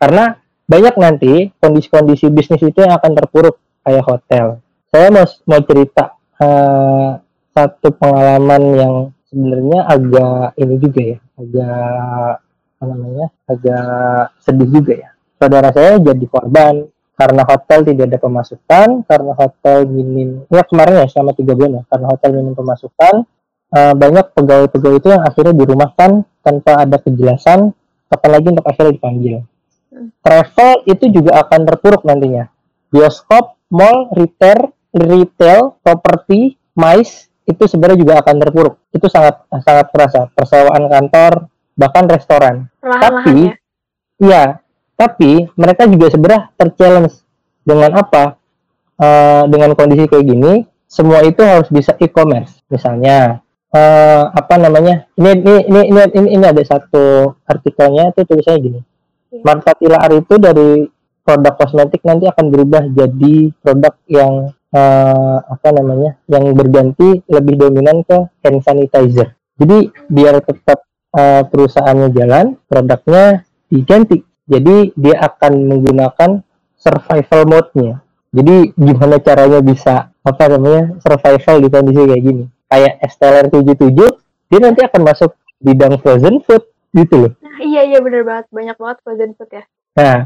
[0.00, 0.32] Karena
[0.64, 4.64] banyak nanti kondisi-kondisi bisnis itu yang akan terpuruk kayak hotel.
[4.88, 7.20] Saya mau mau cerita uh,
[7.52, 8.94] satu pengalaman yang
[9.28, 12.32] sebenarnya agak ini juga ya, agak
[12.80, 15.10] apa namanya, agak sedih juga ya.
[15.36, 16.88] Saudara saya jadi korban
[17.20, 21.82] karena hotel tidak ada pemasukan, karena hotel minim, ya kemarin ya selama tiga bulan ya,
[21.92, 23.14] karena hotel minim pemasukan,
[23.76, 26.10] uh, banyak pegawai-pegawai itu yang akhirnya dirumahkan
[26.40, 27.76] tanpa ada kejelasan
[28.08, 29.36] kapan lagi untuk akhirnya dipanggil.
[30.22, 32.46] Travel itu juga akan terpuruk nantinya.
[32.94, 38.74] Bioskop, mall, retail, retail, properti, mais itu sebenarnya juga akan terpuruk.
[38.94, 40.20] Itu sangat sangat terasa.
[40.30, 42.56] Persewaan kantor, bahkan restoran.
[42.78, 43.54] tapi, ya.
[44.22, 44.44] iya,
[44.94, 47.14] tapi mereka juga sebenarnya terchallenge
[47.66, 48.38] dengan apa?
[49.00, 50.52] Uh, dengan kondisi kayak gini,
[50.84, 52.60] semua itu harus bisa e-commerce.
[52.68, 53.40] Misalnya,
[53.74, 58.80] uh, apa namanya ini ini ini ini ini, ini ada satu artikelnya itu tulisannya gini
[59.30, 59.42] yeah.
[59.46, 60.86] Marta Tilaar itu dari
[61.24, 68.02] produk kosmetik nanti akan berubah jadi produk yang uh, apa namanya yang berganti lebih dominan
[68.02, 69.34] ke hand sanitizer.
[69.60, 70.82] Jadi biar tetap
[71.14, 74.24] uh, perusahaannya jalan produknya diganti.
[74.50, 76.42] Jadi dia akan menggunakan
[76.74, 78.02] survival mode-nya.
[78.34, 82.44] Jadi gimana caranya bisa apa namanya survival di kondisi kayak gini?
[82.70, 85.30] Kayak Esteller 77 dia nanti akan masuk
[85.62, 87.32] bidang frozen food gitu loh.
[87.40, 89.64] Nah, iya iya bener banget banyak banget frozen food ya.
[89.98, 90.16] Nah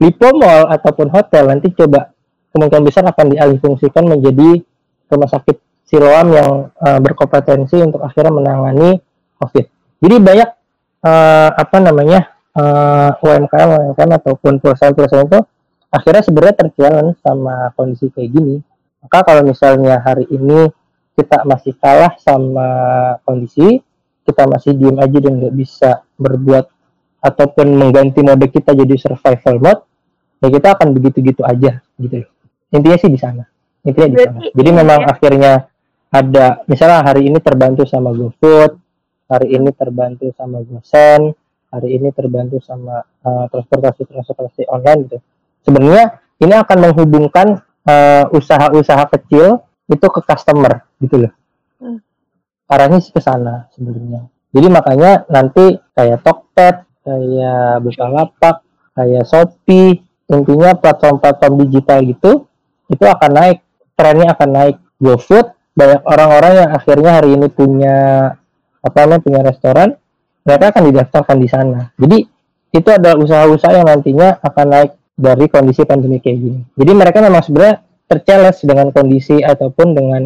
[0.00, 2.10] Lipo Mall ataupun hotel nanti coba
[2.54, 4.62] kemungkinan besar akan dialihfungsikan menjadi
[5.10, 9.04] rumah sakit Siloam yang uh, berkompetensi untuk akhirnya menangani
[9.36, 9.66] COVID.
[10.00, 10.48] Jadi banyak
[11.04, 15.40] uh, apa namanya uh, UMKM UMKM ataupun perusahaan-perusahaan itu
[15.92, 18.56] akhirnya sebenarnya terjalan sama kondisi kayak gini.
[19.04, 20.72] Maka kalau misalnya hari ini
[21.14, 22.66] kita masih kalah sama
[23.22, 23.78] kondisi,
[24.24, 26.64] kita masih diem aja dan nggak bisa berbuat
[27.24, 29.82] ataupun mengganti mode kita jadi survival mode,
[30.44, 32.24] ya kita akan begitu-gitu aja gitu
[32.74, 33.44] Intinya sih di sana.
[33.86, 34.38] Intinya di sana.
[34.50, 35.08] Jadi memang ya.
[35.14, 35.52] akhirnya
[36.10, 38.72] ada misalnya hari ini terbantu sama GoFood,
[39.30, 41.32] hari ini terbantu sama GoSend,
[41.70, 45.18] hari ini terbantu sama uh, transportasi transportasi online gitu.
[45.64, 51.32] Sebenarnya ini akan menghubungkan uh, usaha-usaha kecil itu ke customer gitu loh.
[51.82, 51.98] Hmm.
[52.68, 54.28] Arahnya sih ke sana sebenarnya.
[54.54, 60.00] Jadi makanya nanti kayak Tokped, kayak Bukalapak, kayak Shopee,
[60.30, 62.32] intinya platform-platform digital gitu
[62.88, 63.58] itu akan naik,
[63.96, 64.76] trennya akan naik.
[65.02, 67.96] GoFood banyak orang-orang yang akhirnya hari ini punya
[68.80, 69.88] apa namanya punya restoran,
[70.46, 71.80] mereka akan didaftarkan di sana.
[71.98, 72.18] Jadi
[72.74, 76.60] itu ada usaha-usaha yang nantinya akan naik dari kondisi pandemi kayak gini.
[76.78, 80.22] Jadi mereka memang sebenarnya terchallenge dengan kondisi ataupun dengan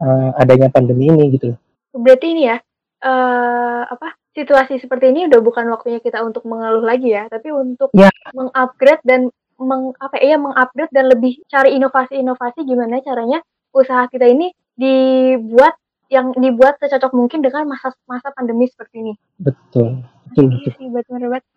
[0.00, 1.58] uh, adanya pandemi ini gitu loh.
[1.98, 2.56] Berarti ini ya
[3.02, 7.90] uh, apa situasi seperti ini udah bukan waktunya kita untuk mengeluh lagi ya, tapi untuk
[7.90, 8.10] ya.
[8.30, 13.42] mengupgrade dan meng apa ya mengupgrade dan lebih cari inovasi-inovasi gimana caranya
[13.74, 15.74] usaha kita ini dibuat
[16.08, 19.12] yang dibuat secocok mungkin dengan masa masa pandemi seperti ini.
[19.42, 20.06] Betul.
[20.30, 20.72] Betul betul.
[20.78, 21.52] Iya betul betul.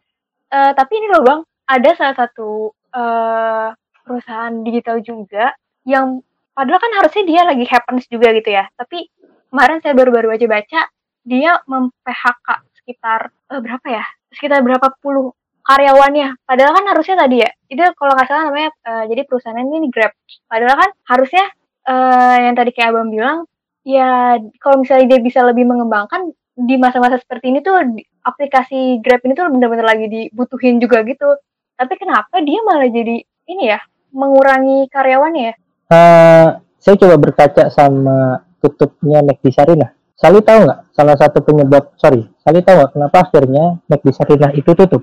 [0.52, 3.72] Uh, tapi ini loh Bang, ada salah satu uh,
[4.04, 5.56] perusahaan digital juga
[5.88, 6.20] yang
[6.52, 8.68] padahal kan harusnya dia lagi happens juga gitu ya.
[8.76, 9.08] Tapi
[9.52, 10.82] kemarin saya baru-baru aja baca
[11.22, 12.48] dia mem-PHK
[12.82, 14.06] sekitar uh, berapa ya?
[14.32, 16.42] Sekitar berapa puluh karyawannya.
[16.42, 20.16] Padahal kan harusnya tadi ya, itu kalau nggak salah namanya uh, jadi perusahaan ini Grab.
[20.50, 21.46] Padahal kan harusnya
[21.86, 23.46] uh, yang tadi kayak Abang bilang,
[23.86, 27.78] ya kalau misalnya dia bisa lebih mengembangkan di masa-masa seperti ini tuh
[28.26, 31.38] aplikasi Grab ini tuh benar-benar lagi dibutuhin juga gitu.
[31.78, 33.80] Tapi kenapa dia malah jadi ini ya
[34.12, 35.54] mengurangi karyawannya ya?
[35.92, 36.48] uh,
[36.82, 39.92] saya coba berkaca sama tutupnya McD Sarinah.
[40.14, 44.72] Sali tahu nggak salah satu penyebab, sorry, Sali tahu nggak kenapa akhirnya McD Sarinah itu
[44.78, 45.02] tutup?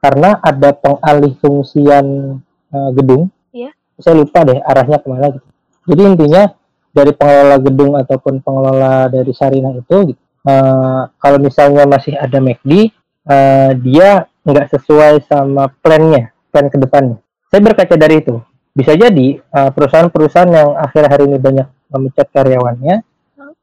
[0.00, 2.38] Karena ada pengalih fungsian
[2.72, 3.28] uh, gedung.
[3.52, 3.76] Iya.
[4.00, 5.48] Saya lupa deh arahnya ke mana gitu.
[5.88, 6.42] Jadi intinya
[6.88, 10.16] dari pengelola gedung ataupun pengelola dari Sarinah itu,
[10.48, 12.88] uh, kalau misalnya masih ada McD,
[13.28, 17.20] uh, dia nggak sesuai sama plannya, plan ke depannya.
[17.52, 18.40] Saya berkaca dari itu
[18.72, 23.02] bisa jadi uh, perusahaan-perusahaan yang akhir hari ini banyak memecat karyawannya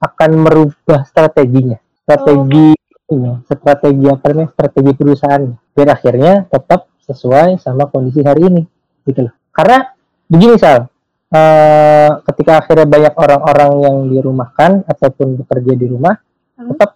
[0.02, 3.14] akan merubah strateginya strategi oh.
[3.16, 8.64] ini strategi apa namanya strategi perusahaan biar akhirnya tetap sesuai sama kondisi hari ini
[9.06, 9.94] gitu loh karena
[10.26, 10.90] begini sal
[11.30, 16.18] uh, ketika akhirnya banyak orang-orang yang dirumahkan ataupun bekerja di rumah
[16.58, 16.70] hmm.
[16.74, 16.90] tetap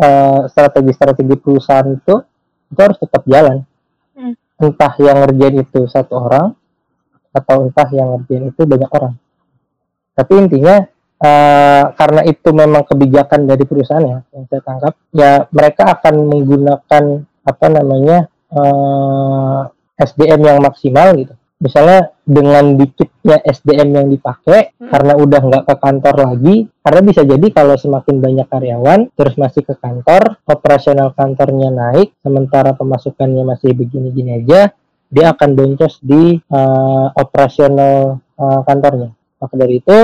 [0.00, 2.14] uh, strategi-strategi perusahaan itu
[2.70, 3.62] itu harus tetap jalan
[4.14, 4.34] hmm.
[4.62, 6.54] entah yang ngerjain itu satu orang
[7.36, 9.14] atau entah yang ngerjain itu banyak orang.
[10.16, 10.80] Tapi intinya
[11.20, 17.04] uh, karena itu memang kebijakan dari perusahaan ya yang saya tangkap, ya mereka akan menggunakan
[17.46, 18.18] apa namanya
[18.50, 21.36] uh, eh, SDM yang maksimal gitu.
[21.56, 24.92] Misalnya dengan dikitnya SDM yang dipakai hmm.
[24.92, 29.64] karena udah nggak ke kantor lagi, karena bisa jadi kalau semakin banyak karyawan terus masih
[29.64, 34.68] ke kantor, operasional kantornya naik, sementara pemasukannya masih begini-gini aja,
[35.08, 39.16] dia akan boncos di uh, operasional uh, kantornya.
[39.36, 39.98] Maka dari itu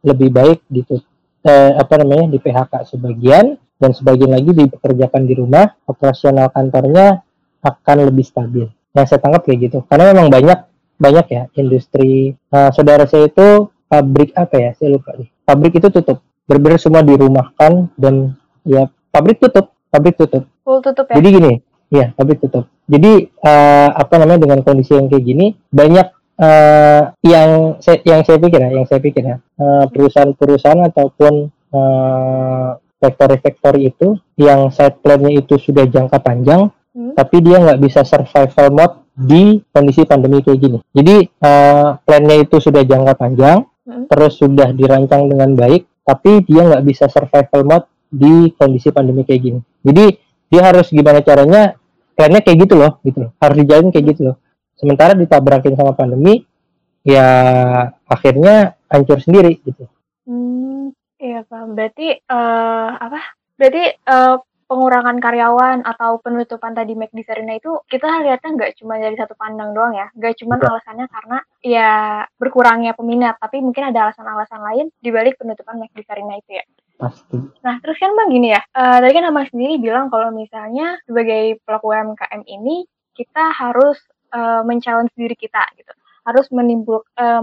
[0.00, 1.00] lebih baik gitu
[1.44, 7.24] eh, apa namanya di PHK sebagian dan sebagian lagi dipekerjakan di rumah, operasional kantornya
[7.64, 8.68] akan lebih stabil.
[8.92, 9.78] Yang saya tangkap kayak gitu.
[9.88, 10.58] Karena memang banyak
[11.00, 14.70] banyak ya industri uh, saudara saya itu pabrik apa ya?
[14.76, 15.32] Saya lupa nih.
[15.48, 16.20] Pabrik itu tutup.
[16.44, 18.36] Benar-benar semua dirumahkan dan
[18.68, 20.44] ya pabrik tutup, pabrik tutup.
[20.60, 21.16] Full tutup ya.
[21.16, 21.52] Jadi gini,
[21.90, 22.70] Iya, tapi tutup.
[22.86, 26.06] Jadi uh, apa namanya dengan kondisi yang kayak gini banyak
[26.40, 32.70] uh, yang saya yang saya pikir ya, yang saya pikir ya uh, perusahaan-perusahaan ataupun uh,
[33.00, 37.16] factory-factory itu yang side plan-nya itu sudah jangka panjang, hmm.
[37.16, 40.78] tapi dia nggak bisa survival mode di kondisi pandemi kayak gini.
[40.96, 44.08] Jadi uh, plan-nya itu sudah jangka panjang, hmm.
[44.08, 49.40] terus sudah dirancang dengan baik, tapi dia nggak bisa survival mode di kondisi pandemi kayak
[49.44, 49.60] gini.
[49.80, 50.04] Jadi
[50.50, 51.78] dia harus gimana caranya
[52.18, 54.36] plannya kayak gitu loh gitu loh harus dijalin kayak gitu loh
[54.80, 56.40] sementara ditabrakin sama pandemi
[57.04, 57.28] ya
[58.08, 59.84] akhirnya hancur sendiri gitu.
[60.24, 61.76] Hmm iya pak.
[61.76, 63.20] Berarti uh, apa?
[63.60, 64.40] Berarti uh,
[64.70, 69.74] pengurangan karyawan atau penutupan tadi McD Sarina itu kita lihatnya nggak cuma dari satu pandang
[69.74, 71.90] doang ya, nggak cuma alasannya karena ya
[72.38, 76.64] berkurangnya peminat, tapi mungkin ada alasan-alasan lain di balik penutupan McD Sarina itu ya.
[77.02, 77.36] Pasti.
[77.66, 81.58] Nah, terus kan Bang gini ya, uh, tadi kan Abang sendiri bilang kalau misalnya sebagai
[81.66, 82.86] pelaku UMKM ini
[83.18, 83.98] kita harus
[84.32, 85.92] uh, mencalon diri kita gitu,
[86.26, 87.42] harus menimbul uh,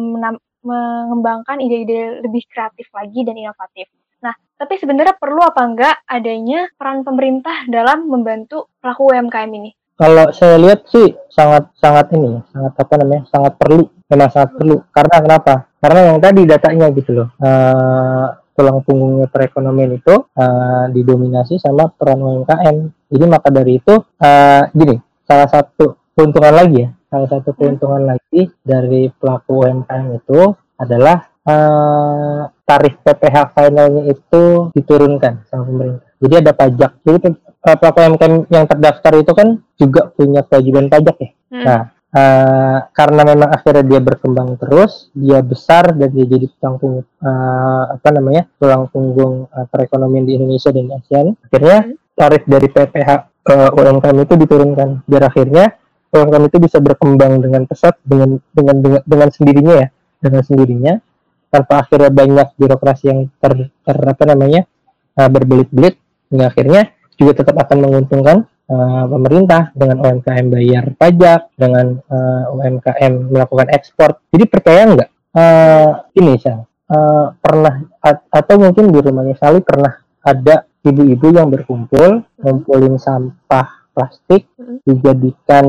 [0.67, 3.87] mengembangkan ide-ide lebih kreatif lagi dan inovatif.
[4.19, 9.71] Nah, tapi sebenarnya perlu apa enggak adanya peran pemerintah dalam membantu pelaku UMKM ini?
[9.97, 14.75] Kalau saya lihat sih sangat sangat ini, sangat apa namanya, sangat perlu, memang sangat perlu.
[14.93, 15.53] Karena kenapa?
[15.81, 22.21] Karena yang tadi datanya gitu loh, uh, tulang punggungnya perekonomian itu uh, didominasi sama peran
[22.21, 22.77] UMKM.
[23.09, 27.57] Jadi maka dari itu, uh, gini, salah satu keuntungan lagi ya, salah satu hmm.
[27.61, 30.41] keuntungan lagi dari pelaku UMKM itu
[30.81, 36.09] adalah uh, tarif PPH finalnya itu diturunkan sama pemerintah.
[36.17, 36.91] Jadi ada pajak.
[37.05, 41.29] Jadi uh, pelaku UMKM yang terdaftar itu kan juga punya kewajiban pajak ya.
[41.53, 41.63] Hmm.
[41.63, 41.81] Nah,
[42.17, 47.83] uh, karena memang akhirnya dia berkembang terus, dia besar dan dia jadi tulang punggung uh,
[47.93, 51.27] apa namanya tulang punggung uh, perekonomian di Indonesia dan ASEAN.
[51.45, 51.95] Akhirnya hmm.
[52.17, 53.09] tarif dari PPH
[53.47, 55.07] uh, UMKM itu diturunkan.
[55.07, 55.77] Biar akhirnya
[56.23, 59.87] UMKM itu bisa berkembang dengan pesat dengan dengan dengan, sendirinya ya,
[60.21, 60.93] dengan sendirinya
[61.47, 64.67] tanpa akhirnya banyak birokrasi yang ter, ter apa namanya
[65.15, 65.95] uh, berbelit-belit
[66.27, 66.81] hingga akhirnya
[67.15, 74.21] juga tetap akan menguntungkan uh, pemerintah dengan UMKM bayar pajak dengan uh, UMKM melakukan ekspor.
[74.29, 75.09] Jadi percaya nggak?
[75.37, 77.83] Uh, ini sih uh, pernah
[78.31, 79.91] atau mungkin di rumahnya Sali pernah
[80.23, 84.85] ada ibu-ibu yang berkumpul ngumpulin sampah plastik hmm.
[84.85, 85.65] dijadikan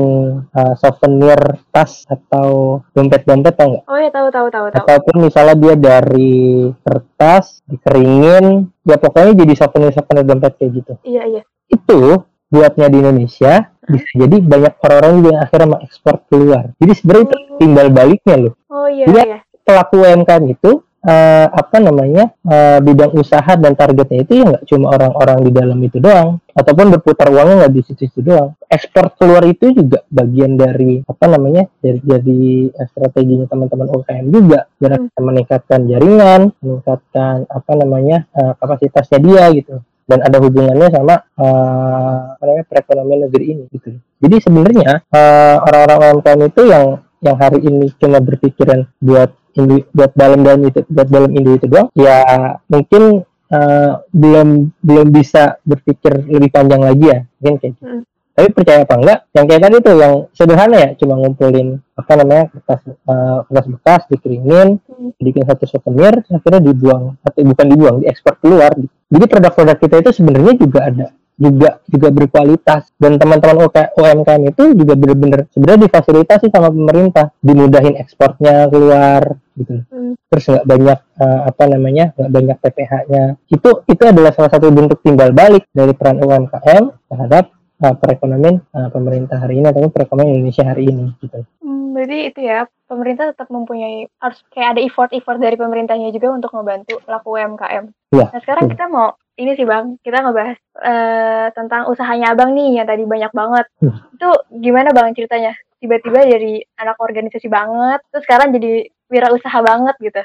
[0.53, 3.85] uh, souvenir tas atau dompet-dompet tau nggak?
[3.89, 4.77] Oh ya tahu tahu tahu tahu.
[4.85, 10.93] Ataupun misalnya dia dari kertas dikeringin, ya pokoknya jadi souvenir-souvenir dompet kayak gitu.
[11.01, 11.41] Iya iya.
[11.65, 16.63] Itu buatnya di Indonesia bisa jadi banyak orang-orang yang akhirnya mengekspor keluar.
[16.77, 17.29] Jadi sebenarnya oh.
[17.33, 18.53] itu timbal baliknya loh.
[18.69, 19.39] Oh iya jadi, iya.
[19.65, 20.71] Pelaku UMKM itu
[21.03, 22.31] uh, apa namanya?
[22.43, 26.39] Uh, bidang usaha dan targetnya itu ya nggak cuma orang-orang di dalam itu doang.
[26.51, 28.55] Ataupun berputar uangnya nggak di situ-situ doang.
[28.67, 31.67] Ekspor keluar itu juga bagian dari apa namanya?
[31.79, 32.41] Dari jadi
[32.89, 34.59] strateginya teman-teman UKM juga.
[34.75, 35.19] Biar hmm.
[35.19, 39.79] meningkatkan jaringan meningkatkan apa namanya uh, kapasitasnya dia gitu.
[40.09, 43.93] Dan ada hubungannya sama uh, apa namanya perekonomian negeri ini gitu.
[44.19, 46.85] Jadi sebenarnya uh, orang-orang UMKM itu yang
[47.19, 49.31] yang hari ini cuma berpikiran buat
[49.67, 52.23] Buat dalam dalam itu buat dalam Indo itu doang ya
[52.69, 57.83] mungkin uh, belum belum bisa berpikir lebih panjang lagi ya mungkin kayak gitu.
[57.85, 58.03] Hmm.
[58.39, 59.19] Tapi percaya apa enggak?
[59.35, 64.01] Yang kayak tadi tuh yang sederhana ya, cuma ngumpulin apa namanya kertas uh, kertas bekas
[64.07, 65.19] dikeringin, hmm.
[65.19, 68.71] bikin satu souvenir, akhirnya dibuang atau bukan dibuang, diekspor keluar.
[69.11, 71.07] Jadi produk-produk kita itu sebenarnya juga ada
[71.39, 78.67] juga juga berkualitas dan teman-teman UMKM itu juga benar-benar sebenarnya difasilitasi sama pemerintah dimudahin ekspornya
[78.67, 80.15] keluar gitu hmm.
[80.31, 85.03] terus nggak banyak uh, apa namanya nggak banyak PPH-nya itu itu adalah salah satu bentuk
[85.03, 87.51] timbal balik dari peran UMKM terhadap
[87.83, 91.39] uh, perekonomian uh, pemerintah hari ini atau perekonomian Indonesia hari ini gitu.
[91.63, 96.51] Hmm, berarti itu ya pemerintah tetap mempunyai harus kayak ada effort-effort dari pemerintahnya juga untuk
[96.55, 97.85] membantu laku UMKM.
[98.15, 98.73] Ya, nah sekarang hmm.
[98.75, 103.31] kita mau ini sih bang, kita ngebahas uh, tentang usahanya abang nih yang tadi banyak
[103.31, 103.65] banget.
[103.79, 103.95] Hmm.
[104.11, 105.55] Itu gimana bang ceritanya?
[105.79, 110.21] Tiba-tiba dari anak organisasi banget, terus sekarang jadi wirausaha banget gitu.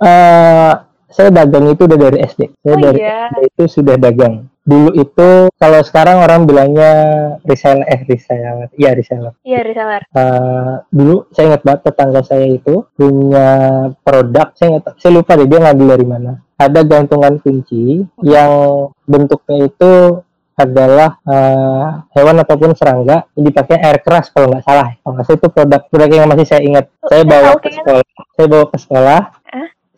[0.00, 0.72] uh,
[1.14, 2.40] saya dagang itu udah dari SD.
[2.64, 3.28] Saya oh, dari iya.
[3.30, 4.48] SD itu sudah dagang.
[4.60, 6.92] Dulu itu kalau sekarang orang bilangnya
[7.44, 8.68] reseller eh reseller.
[8.76, 9.34] Iya reseller.
[9.44, 10.02] Iya reseller.
[10.12, 13.48] Uh, dulu saya ingat banget tetangga saya itu punya
[14.04, 18.52] produk, saya ingat, saya lupa deh dia ngambil dari mana ada gantungan kunci yang
[19.08, 20.20] bentuknya itu
[20.60, 24.92] adalah uh, hewan ataupun serangga yang dipakai air keras kalau nggak salah.
[25.00, 26.84] Kalau nggak salah itu produk produk yang masih saya ingat.
[27.00, 28.04] Oh, saya bawa ke sekolah.
[28.36, 29.20] Saya bawa ke sekolah.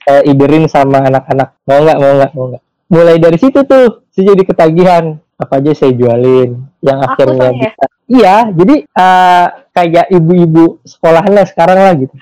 [0.02, 1.48] Saya iberin sama anak-anak.
[1.66, 1.98] Mau nggak?
[1.98, 2.30] Mau nggak?
[2.38, 2.62] Mau nggak?
[2.92, 5.04] Mulai dari situ tuh saya jadi ketagihan.
[5.36, 6.62] Apa aja saya jualin.
[6.78, 7.52] Yang akhirnya ya?
[7.58, 7.84] bisa.
[8.12, 12.14] Iya, jadi uh, kayak ibu-ibu sekolahan lah sekarang lah gitu.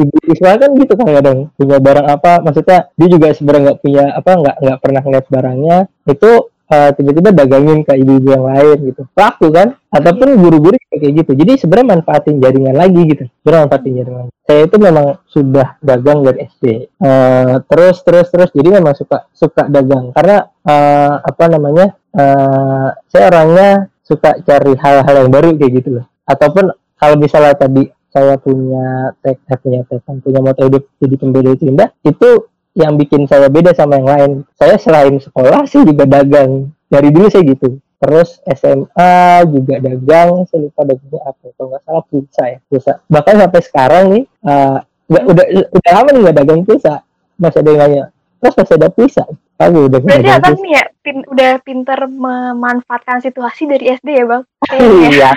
[0.00, 4.04] ibu Isma kan gitu kan kadang punya barang apa maksudnya dia juga sebenarnya nggak punya
[4.16, 5.76] apa nggak nggak pernah ngeliat barangnya
[6.08, 6.30] itu
[6.70, 9.02] uh, tiba-tiba dagangin ke ibu-ibu yang lain gitu.
[9.18, 9.74] Laku kan?
[9.90, 11.32] Ataupun guru-guru kayak gitu.
[11.34, 13.24] Jadi sebenarnya manfaatin jaringan lagi gitu.
[13.42, 14.26] Sebenarnya manfaatin jaringan.
[14.46, 18.50] Saya itu memang sudah dagang dari SD uh, eh, terus terus terus.
[18.54, 20.14] Jadi memang suka suka dagang.
[20.14, 21.98] Karena uh, apa namanya?
[22.10, 26.06] Uh, saya orangnya suka cari hal-hal yang baru kayak gitu loh.
[26.26, 31.64] Ataupun kalau misalnya tadi saya punya tek eh, punya tekad punya hidup jadi pembeda itu
[31.70, 34.32] indah itu yang bikin saya beda sama yang lain.
[34.54, 36.70] Saya selain sekolah sih juga dagang.
[36.90, 37.78] Dari dulu saya gitu.
[38.00, 40.48] Terus SMA juga dagang.
[40.48, 42.92] Saya lupa dagang apa kalau nggak salah pulsa ya pulsa.
[43.06, 44.78] Bahkan sampai sekarang nih uh,
[45.10, 46.94] udah, udah udah lama nih nggak dagang pulsa.
[47.40, 48.04] Masih ada yang nanya
[48.40, 49.24] terus masih ada pulsa?
[49.60, 54.42] Aku udah Berarti abang nih ya pin, udah pinter memanfaatkan situasi dari SD ya bang?
[55.12, 55.30] Iya,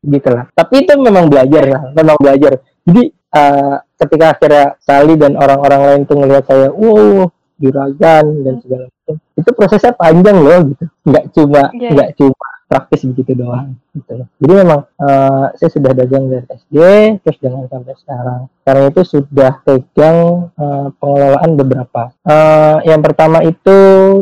[0.00, 0.48] gitu lah.
[0.56, 2.64] Tapi itu memang belajar lah memang belajar.
[2.88, 7.28] Jadi uh, ketika akhirnya Sally dan orang-orang lain tuh ngelihat saya wow
[7.60, 9.14] juragan dan segala macam.
[9.36, 10.84] Itu prosesnya panjang loh gitu.
[11.04, 11.92] Nggak cuma yeah.
[11.92, 16.78] nggak cuma praktis begitu doang gitu jadi memang uh, saya sudah dagang dari SD
[17.18, 18.40] terus jangan sampai sekarang.
[18.62, 20.18] Sekarang itu sudah pegang
[20.54, 22.14] uh, pengelolaan beberapa.
[22.22, 23.78] Uh, yang pertama itu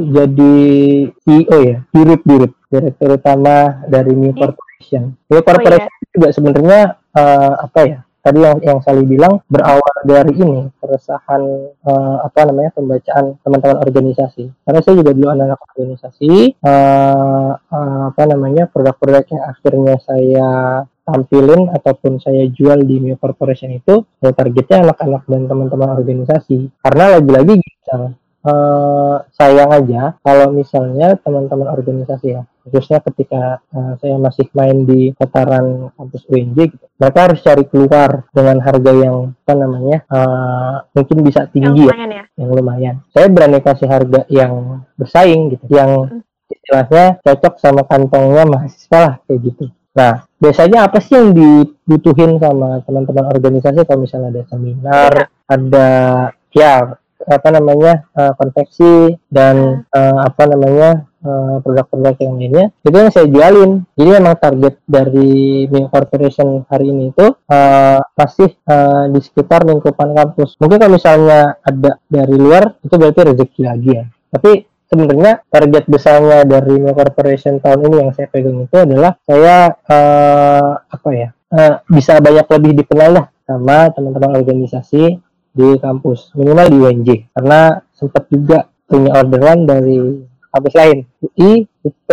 [0.08, 0.56] jadi
[1.12, 5.12] CEO ya dirut dirut direktur utama dari New Corporation.
[5.28, 6.08] New Corporation oh, iya.
[6.16, 6.80] juga sebenarnya
[7.12, 11.42] uh, apa ya tadi yang yang Sali bilang berawal dari ini keresahan
[11.86, 14.44] uh, apa namanya pembacaan teman-teman organisasi.
[14.64, 20.48] Karena saya juga dulu anak-anak organisasi uh, uh, apa namanya produk-produk yang akhirnya saya
[21.08, 26.68] tampilin ataupun saya jual di Mio Corporation itu ya targetnya anak-anak dan teman-teman organisasi.
[26.84, 28.12] Karena lagi-lagi gitu
[28.48, 35.12] uh, sayang aja kalau misalnya teman-teman organisasi ya khususnya ketika uh, saya masih main di
[35.16, 41.24] putaran kampus UNJ gitu mereka harus cari keluar dengan harga yang apa namanya uh, mungkin
[41.24, 42.24] bisa tinggi yang ya, ya?
[42.36, 42.94] yang lumayan.
[43.12, 49.40] Saya berani kasih harga yang bersaing gitu yang istilahnya cocok sama kantongnya mahasiswa lah kayak
[49.52, 49.64] gitu.
[49.98, 55.26] Nah, biasanya apa sih yang dibutuhin sama teman-teman organisasi kalau misalnya ada seminar, ya.
[55.50, 55.88] ada
[56.54, 56.72] ya
[57.26, 62.66] apa namanya uh, konveksi dan uh, apa namanya uh, produk-produk yang lainnya.
[62.84, 63.82] Itu yang saya jualin.
[63.98, 70.14] Jadi memang target dari Ming Corporation hari ini itu uh, masih uh, di sekitar lingkupan
[70.14, 70.54] kampus.
[70.62, 74.04] Mungkin kalau misalnya ada dari luar itu berarti rezeki lagi ya.
[74.28, 74.52] Tapi
[74.88, 80.72] sebenarnya target besarnya dari Ming Corporation tahun ini yang saya pegang itu adalah saya uh,
[80.80, 85.27] apa ya uh, bisa banyak lebih dikenal lah sama teman-teman organisasi
[85.58, 90.22] di kampus minimal di UNJ karena sempat juga punya orderan dari
[90.54, 92.08] kampus lain UI, UP,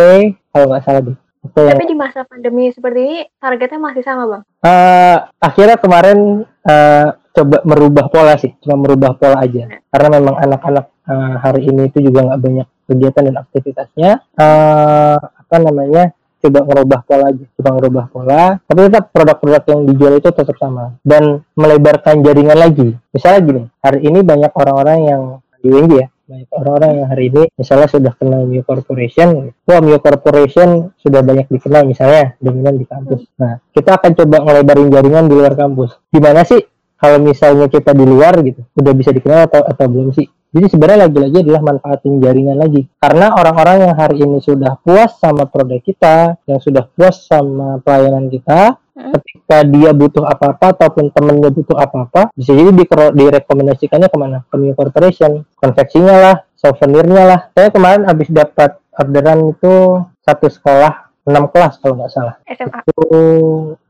[0.50, 1.16] kalau nggak salah deh.
[1.46, 1.90] Tapi yang...
[1.94, 4.42] di masa pandemi seperti ini targetnya masih sama bang?
[4.66, 9.70] Uh, akhirnya kemarin uh, coba merubah pola sih, cuma merubah pola aja.
[9.70, 9.78] Nah.
[9.94, 14.10] Karena memang anak-anak uh, hari ini itu juga nggak banyak kegiatan dan aktivitasnya.
[14.34, 16.04] Uh, apa namanya?
[16.46, 20.96] Coba merubah pola aja, coba merubah pola, tapi tetap produk-produk yang dijual itu tetap sama.
[21.02, 22.94] Dan melebarkan jaringan lagi.
[23.10, 25.22] Misalnya gini, hari ini banyak orang-orang yang
[25.60, 29.54] di WNG ya, banyak orang-orang yang hari ini misalnya sudah kenal Mio Corporation.
[29.62, 33.30] Wah Mio Corporation sudah banyak dikenal misalnya dominan di kampus.
[33.38, 35.94] Nah kita akan coba ngelebarin jaringan di luar kampus.
[36.10, 36.58] Gimana sih
[36.98, 40.26] kalau misalnya kita di luar gitu udah bisa dikenal atau atau belum sih
[40.56, 42.88] jadi sebenarnya lagi-lagi adalah manfaatin jaringan lagi.
[42.96, 48.32] Karena orang-orang yang hari ini sudah puas sama produk kita yang sudah puas sama pelayanan
[48.32, 49.12] kita hmm.
[49.20, 54.48] ketika dia butuh apa-apa ataupun temennya butuh apa-apa bisa jadi di direkomendasikannya ke mana?
[54.48, 55.44] Ke Mio Corporation.
[55.60, 57.40] Konveksinya lah souvenirnya lah.
[57.52, 62.40] Saya kemarin habis dapat orderan itu satu sekolah enam kelas kalau nggak salah.
[62.48, 63.06] SMA itu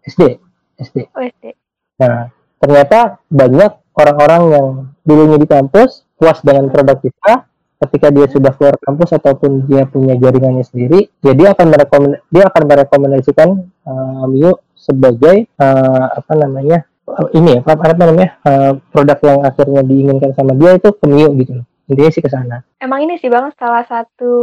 [0.02, 0.22] SD
[0.82, 1.44] SD oh SD
[1.96, 2.28] nah
[2.60, 4.68] ternyata banyak orang-orang yang
[5.04, 7.44] dulunya di kampus puas dengan produk kita
[7.76, 12.14] ketika dia sudah keluar kampus ataupun dia punya jaringannya sendiri, jadi ya dia akan merekomend
[12.32, 13.48] dia akan merekomendasikan
[13.84, 19.40] uh, Mio sebagai uh, apa namanya uh, ini ya apa, apa namanya uh, produk yang
[19.44, 21.60] akhirnya diinginkan sama dia itu ke Mio gitu.
[21.86, 22.64] Intinya sih ke sana.
[22.80, 24.34] Emang ini sih bang salah satu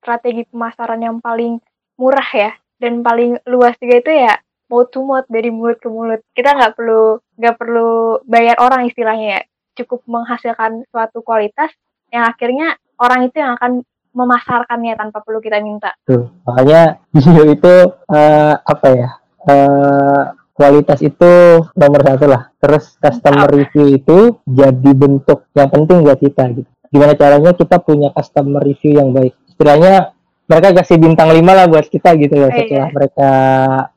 [0.00, 1.60] strategi pemasaran yang paling
[2.00, 4.40] murah ya dan paling luas juga itu ya
[4.72, 6.24] mau to mouth dari mulut ke mulut.
[6.32, 9.42] Kita nggak perlu nggak perlu bayar orang istilahnya ya
[9.76, 11.70] cukup menghasilkan suatu kualitas
[12.10, 15.94] yang akhirnya orang itu yang akan memasarkannya tanpa perlu kita minta.
[16.02, 17.74] Tuh, makanya video itu
[18.10, 19.10] uh, apa ya?
[19.46, 21.32] uh, kualitas itu
[21.72, 22.52] nomor satu lah.
[22.60, 26.68] Terus customer review itu jadi bentuk yang penting buat kita gitu.
[26.90, 29.32] Gimana caranya kita punya customer review yang baik.
[29.48, 30.12] Istilahnya
[30.50, 32.92] mereka kasih bintang 5 lah buat kita gitu ya setelah iya.
[32.92, 33.30] mereka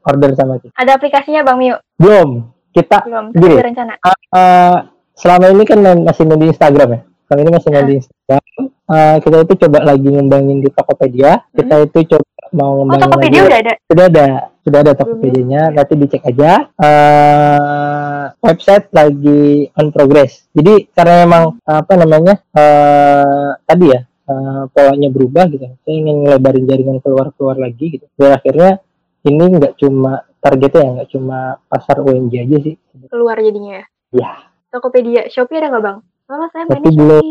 [0.05, 0.74] order sama kita.
[0.78, 1.76] Ada aplikasinya Bang Miu?
[1.97, 2.53] Belum.
[2.74, 3.34] Kita Belum.
[3.34, 3.93] Gini, rencana.
[4.01, 4.76] Uh, uh,
[5.14, 7.01] selama ini kan masih main di Instagram ya.
[7.26, 8.43] Selama ini masih main di Instagram.
[8.84, 11.32] Uh, kita itu coba lagi ngembangin di Tokopedia.
[11.55, 11.86] Kita hmm.
[11.88, 13.49] itu coba mau ngembangin oh, Tokopedia lagi.
[13.49, 13.74] udah ada?
[13.88, 14.28] Sudah ada
[14.64, 21.93] sudah ada Tokopedia-nya nanti dicek aja uh, website lagi on progress jadi karena memang apa
[21.99, 27.99] namanya uh, tadi ya uh, polanya berubah gitu saya ingin ngelebarin jaringan keluar keluar lagi
[27.99, 28.80] gitu dan akhirnya
[29.28, 32.76] ini nggak cuma targetnya ya nggak cuma pasar UMJ aja sih
[33.11, 33.86] keluar jadinya ya
[34.16, 34.32] ya
[34.74, 37.26] Tokopedia Shopee ada nggak bang Soalnya saya Shopee belum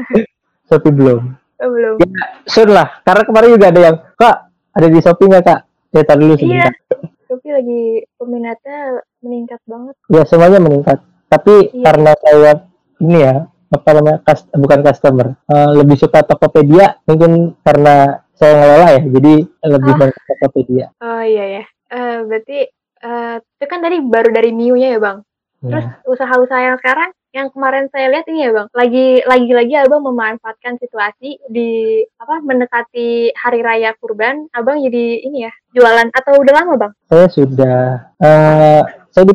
[0.72, 2.08] Shopee belum oh, belum ya,
[2.48, 4.36] sure lah karena kemarin juga ada yang kak
[4.72, 5.60] ada di Shopee nggak kak
[5.90, 6.70] Ya, tadi dulu sebentar.
[6.70, 6.70] Iya.
[7.30, 7.82] Tapi lagi
[8.14, 8.78] peminatnya
[9.22, 9.94] meningkat banget.
[10.06, 10.98] Ya, semuanya meningkat.
[11.30, 11.84] Tapi iya.
[11.86, 12.52] karena saya
[13.02, 13.34] ini ya,
[13.70, 19.34] apa namanya, kast, bukan customer, uh, lebih suka Tokopedia, mungkin karena saya ngelola ya, jadi
[19.66, 19.98] lebih ah.
[19.98, 20.86] banyak Tokopedia.
[21.02, 21.64] Oh iya ya.
[21.90, 22.58] Uh, berarti
[23.02, 25.26] uh, itu kan tadi baru dari Miu-nya ya, Bang?
[25.60, 25.92] Terus ya.
[26.08, 28.68] usaha-usaha yang sekarang yang kemarin saya lihat ini ya bang.
[28.74, 35.46] Lagi lagi lagi abang memanfaatkan situasi di apa mendekati hari raya kurban abang jadi ini
[35.46, 36.10] ya jualan.
[36.10, 36.92] Atau udah lama bang?
[37.06, 37.78] Saya sudah
[38.18, 38.82] uh,
[39.14, 39.34] saya di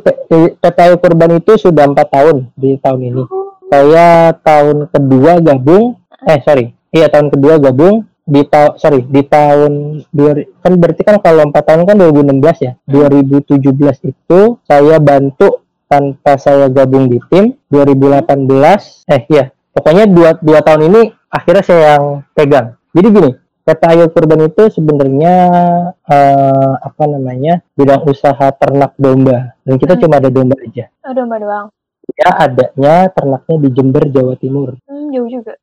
[0.59, 3.23] PTU kurban itu sudah empat tahun di tahun ini.
[3.25, 3.43] Oh.
[3.65, 5.97] saya tahun kedua gabung
[6.27, 6.75] eh sorry.
[6.91, 10.33] Iya tahun kedua gabung di tahun sorry di tahun dua
[10.65, 12.73] kan berarti kan kalau empat tahun kan 2016 ya?
[12.89, 13.37] Hmm.
[13.37, 20.59] 2017 itu saya bantu tanpa saya gabung di tim 2018 eh ya pokoknya dua, dua
[20.65, 23.31] tahun ini akhirnya saya yang pegang jadi gini
[23.65, 25.33] Kata Ayo Kurban itu sebenarnya
[26.05, 30.01] uh, apa namanya bidang usaha ternak domba dan kita hmm.
[30.05, 30.85] cuma ada domba aja.
[31.01, 31.67] Oh, domba doang.
[32.13, 34.77] Ya adanya ternaknya di Jember Jawa Timur.
[34.85, 35.57] Hmm, jauh juga.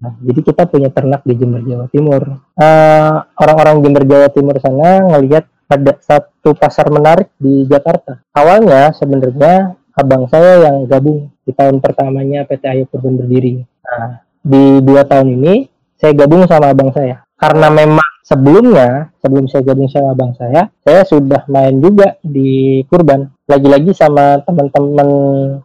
[0.00, 2.40] Nah, jadi kita punya ternak di Jember Jawa Timur.
[2.56, 8.22] Uh, orang-orang Jember Jawa Timur sana ngelihat ada satu pasar menarik di Jakarta.
[8.34, 13.60] Awalnya sebenarnya abang saya yang gabung di tahun pertamanya PT Ayu Kurban berdiri.
[13.62, 15.54] Nah, di dua tahun ini
[16.00, 17.22] saya gabung sama abang saya.
[17.38, 23.26] Karena memang sebelumnya, sebelum saya gabung sama abang saya, saya sudah main juga di Kurban.
[23.46, 25.08] Lagi-lagi sama teman-teman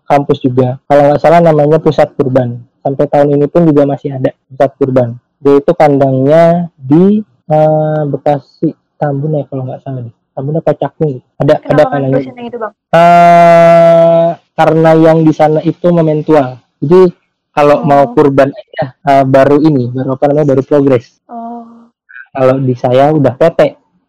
[0.04, 0.82] kampus juga.
[0.90, 2.66] Kalau nggak salah namanya Pusat Kurban.
[2.82, 5.10] Sampai tahun ini pun juga masih ada Pusat Kurban.
[5.38, 10.16] Dia itu kandangnya di uh, Bekasi Tambun ya kalau nggak salah deh.
[10.34, 12.46] Tambun apa Cakung Ada Kenapa ada kandangnya.
[12.46, 12.74] Itu, bang?
[12.94, 16.62] Uh, karena yang di sana itu mementual.
[16.78, 17.14] Jadi
[17.54, 17.86] kalau oh.
[17.86, 21.22] mau kurban aja uh, baru ini, baru apa namanya baru progres.
[21.26, 21.90] Oh.
[22.34, 23.60] Kalau di saya udah PT.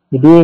[0.08, 0.36] Jadi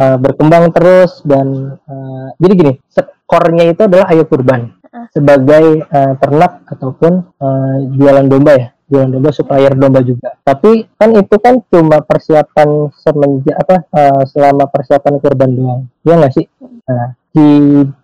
[0.00, 4.72] uh, berkembang terus dan uh, jadi gini, skornya itu adalah ayo kurban.
[5.12, 10.34] Sebagai uh, ternak ataupun uh, jualan domba ya jualan domba supplier domba juga.
[10.42, 15.80] Tapi kan itu kan cuma persiapan semenjak apa uh, selama persiapan kurban doang.
[16.06, 16.46] Ya nggak sih?
[16.86, 17.50] Nah di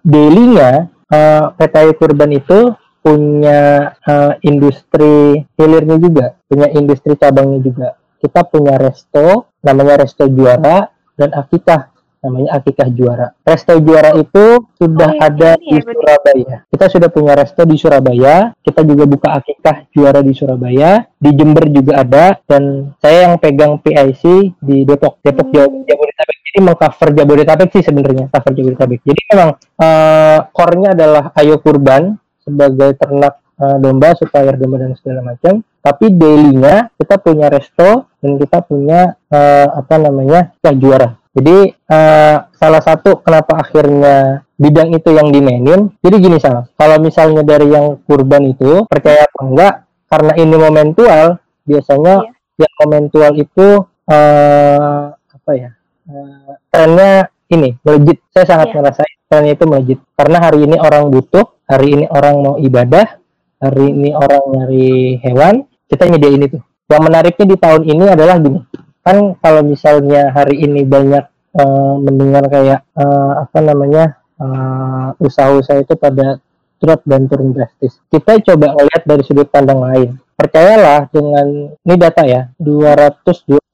[0.04, 7.88] dailynya uh, PTI kurban itu punya uh, industri hilirnya juga punya industri cabangnya juga.
[8.22, 10.86] Kita punya resto namanya resto juara
[11.18, 11.91] dan akikah
[12.22, 13.34] namanya Akikah Juara.
[13.42, 16.56] Resto Juara itu sudah oh, iya, ada iya, di Surabaya.
[16.70, 18.54] Kita sudah punya resto di Surabaya.
[18.62, 21.02] Kita juga buka Akikah Juara di Surabaya.
[21.18, 25.82] Di Jember juga ada dan saya yang pegang PIC di Depok, Depok hmm.
[25.82, 26.36] Jabodetabek.
[26.46, 29.00] Jadi mengcover Jabodetabek sih sebenarnya, cover Jabodetabek.
[29.02, 35.34] Jadi memang uh, core-nya adalah Ayo Kurban sebagai ternak uh, domba, supplier domba dan segala
[35.34, 35.62] macam.
[35.82, 42.36] Tapi dailynya kita punya resto dan kita punya uh, apa namanya ya, juara jadi uh,
[42.52, 45.88] salah satu kenapa akhirnya bidang itu yang dimainin.
[46.04, 46.68] Jadi gini salah.
[46.76, 49.74] Kalau misalnya dari yang kurban itu percaya apa enggak?
[50.12, 52.68] Karena ini momentual, biasanya yeah.
[52.68, 53.66] yang momentual itu
[54.12, 55.70] uh, apa ya?
[56.04, 58.20] Uh, trennya ini melejit.
[58.28, 58.76] Saya sangat yeah.
[58.84, 59.98] merasakan trennya itu melejit.
[60.12, 63.08] Karena hari ini orang butuh, hari ini orang mau ibadah,
[63.56, 66.60] hari ini orang nyari hewan, kita nyediain itu.
[66.92, 68.60] Yang menariknya di tahun ini adalah gini
[69.02, 71.26] kan kalau misalnya hari ini banyak
[71.58, 76.38] uh, mendengar kayak uh, apa namanya uh, usaha-usaha itu pada
[76.82, 78.02] drop dan turun drastis.
[78.10, 80.18] Kita coba ngelihat dari sudut pandang lain.
[80.34, 83.70] Percayalah dengan ini data ya, 221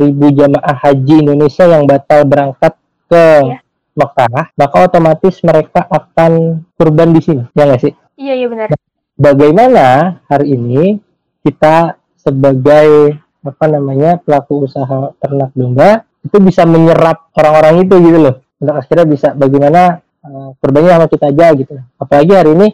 [0.00, 2.72] ribu jamaah haji Indonesia yang batal berangkat
[3.12, 3.58] ke ya.
[3.96, 7.92] Mekah, maka otomatis mereka akan kurban di sini, ya nggak sih?
[8.16, 8.68] Iya iya benar.
[9.16, 11.00] Bagaimana hari ini
[11.40, 13.16] kita sebagai
[13.46, 18.34] apa namanya pelaku usaha ternak domba itu bisa menyerap orang-orang itu gitu loh.
[18.58, 21.72] Untuk akhirnya bisa bagaimana uh, kurbannya sama kita aja gitu.
[22.00, 22.68] Apalagi hari ini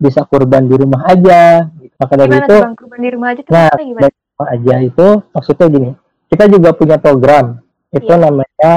[0.00, 1.68] bisa kurban di rumah aja.
[1.78, 1.94] Gitu.
[1.94, 4.08] maka dari gimana itu kurban di rumah aja nah gimana?
[4.10, 5.90] rumah aja itu maksudnya gini
[6.32, 7.62] kita juga punya program.
[7.94, 8.26] Itu iya.
[8.26, 8.72] namanya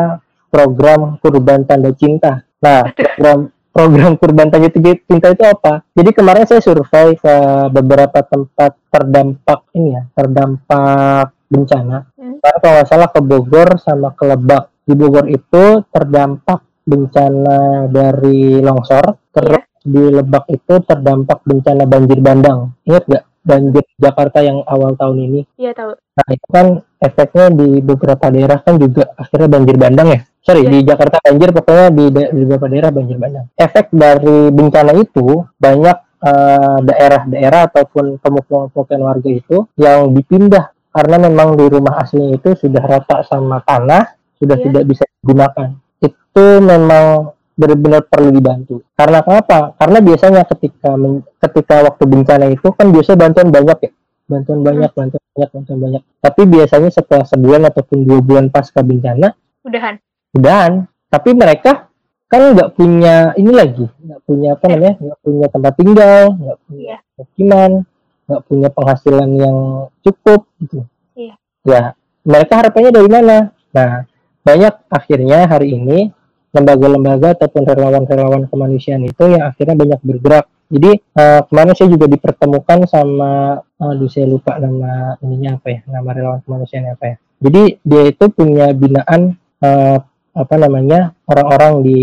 [0.54, 2.45] program kurban tanda cinta.
[2.62, 5.82] Nah program program kurban tanda cinta itu apa?
[5.98, 7.36] Jadi kemarin saya survei ke
[7.74, 12.08] beberapa tempat terdampak ini ya terdampak bencana.
[12.16, 12.38] Hmm.
[12.43, 14.64] Karena kalau nggak salah ke Bogor sama ke Lebak.
[14.88, 19.84] Di Bogor itu terdampak bencana dari longsor, terus yeah.
[19.84, 22.72] di Lebak itu terdampak bencana banjir bandang.
[22.88, 25.41] Ingat nggak banjir Jakarta yang awal tahun ini?
[25.60, 25.91] Iya tahu.
[25.95, 26.68] Nah itu kan
[27.00, 30.20] efeknya di beberapa daerah kan juga akhirnya banjir bandang ya.
[30.43, 30.72] Sorry yeah.
[30.72, 33.45] di Jakarta banjir pokoknya di, di beberapa daerah banjir bandang.
[33.56, 35.28] Efek dari bencana itu
[35.60, 42.41] banyak eh, daerah-daerah uh, ataupun pemukiman warga itu yang dipindah karena memang di rumah aslinya
[42.41, 44.66] itu sudah rata sama tanah, sudah yeah.
[44.66, 45.78] tidak bisa digunakan.
[46.02, 48.82] Itu memang benar-benar perlu dibantu.
[48.98, 49.78] Karena kenapa?
[49.78, 50.98] Karena biasanya ketika
[51.45, 53.91] ketika waktu bencana itu kan biasa bantuan banyak ya,
[54.26, 54.98] bantuan banyak, hmm.
[54.98, 56.02] bantuan banyak, bantuan banyak.
[56.18, 59.38] Tapi biasanya setelah sebulan ataupun dua bulan pasca bencana,
[59.70, 60.02] udahan.
[60.34, 60.72] Udahan.
[61.14, 61.93] Tapi mereka
[62.26, 66.98] kan nggak punya ini lagi, nggak punya apa namanya, nggak punya tempat tinggal, nggak punya
[66.98, 67.86] yeah.
[68.28, 69.58] Nggak punya penghasilan yang
[70.04, 70.84] cukup gitu.
[71.16, 71.34] Iya.
[71.64, 71.82] Ya,
[72.28, 73.56] mereka harapannya dari mana?
[73.72, 74.04] Nah,
[74.44, 76.12] banyak akhirnya hari ini
[76.52, 80.46] lembaga-lembaga ataupun relawan-relawan kemanusiaan itu yang akhirnya banyak bergerak.
[80.68, 86.10] Jadi uh, kemarin saya juga dipertemukan sama, aduh saya lupa nama ininya apa ya, nama
[86.12, 87.16] relawan kemanusiaan apa ya.
[87.38, 89.98] Jadi dia itu punya binaan uh,
[90.38, 92.00] apa namanya orang-orang di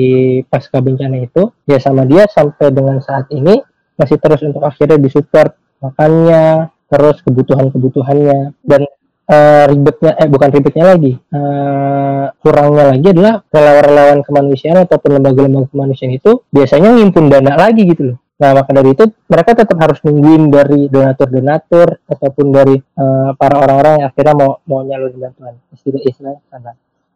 [0.51, 3.63] pasca bencana itu ya sama dia sampai dengan saat ini
[3.95, 5.55] masih terus untuk akhirnya disupport
[5.91, 8.83] makannya terus kebutuhan-kebutuhannya dan
[9.29, 16.13] uh, ribetnya eh bukan ribetnya lagi uh, kurangnya lagi adalah relawan-relawan kemanusiaan ataupun lembaga-lembaga kemanusiaan
[16.17, 18.19] itu biasanya ngimpun dana lagi gitu loh.
[18.35, 24.05] Nah maka dari itu mereka tetap harus nungguin dari donatur-donatur ataupun dari uh, para orang-orang
[24.05, 25.55] yang akhirnya mau mau nyalurin bantuan.
[25.73, 26.73] Istilah istilah sana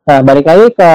[0.08, 0.90] nah balik lagi ke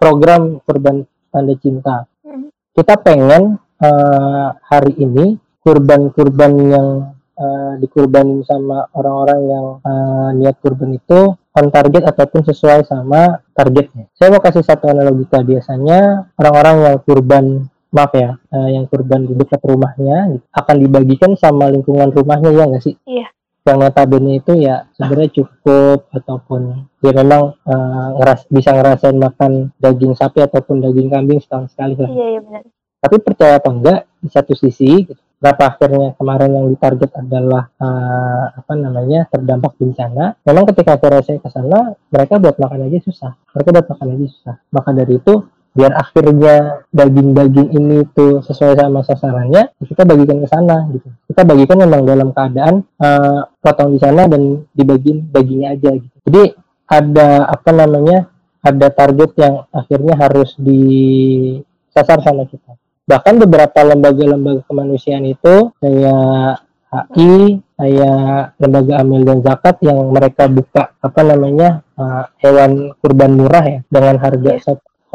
[0.00, 2.08] program kurban tanda cinta.
[2.24, 2.48] Hmm.
[2.72, 5.36] kita pengen uh, hari ini
[5.68, 6.88] kurban-kurban yang
[7.36, 14.08] uh, dikurbanin sama orang-orang yang uh, niat kurban itu on target ataupun sesuai sama targetnya.
[14.16, 17.44] Saya mau kasih satu analogika biasanya orang-orang yang kurban
[17.92, 22.84] maaf ya, uh, yang kurban di dekat rumahnya akan dibagikan sama lingkungan rumahnya ya nggak
[22.88, 22.96] sih?
[23.04, 23.28] Iya.
[23.68, 30.16] Yang notabene itu ya sebenarnya cukup ataupun dia memang uh, ngeras bisa ngerasain makan daging
[30.16, 32.08] sapi ataupun daging kambing setahun sekali lah.
[32.08, 32.64] Iya, iya benar.
[32.98, 35.04] Tapi percaya atau enggak di satu sisi
[35.38, 40.34] berapa akhirnya kemarin yang ditarget adalah uh, apa namanya terdampak bencana.
[40.42, 43.32] Memang ketika akhirnya saya ke sana mereka buat makan aja susah.
[43.54, 44.54] Mereka buat makan aja susah.
[44.74, 45.34] Maka dari itu
[45.78, 51.08] biar akhirnya daging-daging ini tuh sesuai sama sasarannya kita bagikan ke sana gitu.
[51.30, 56.16] Kita bagikan memang dalam keadaan uh, potong di sana dan dibagiin dagingnya aja gitu.
[56.26, 56.42] Jadi
[56.88, 58.26] ada apa namanya
[58.58, 62.77] ada target yang akhirnya harus disasar sama kita
[63.08, 70.96] bahkan beberapa lembaga-lembaga kemanusiaan itu kayak HI kayak lembaga amil dan zakat yang mereka buka
[71.00, 75.12] apa namanya uh, hewan kurban murah ya dengan harga 1,5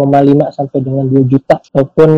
[0.54, 2.10] sampai dengan 2 juta ataupun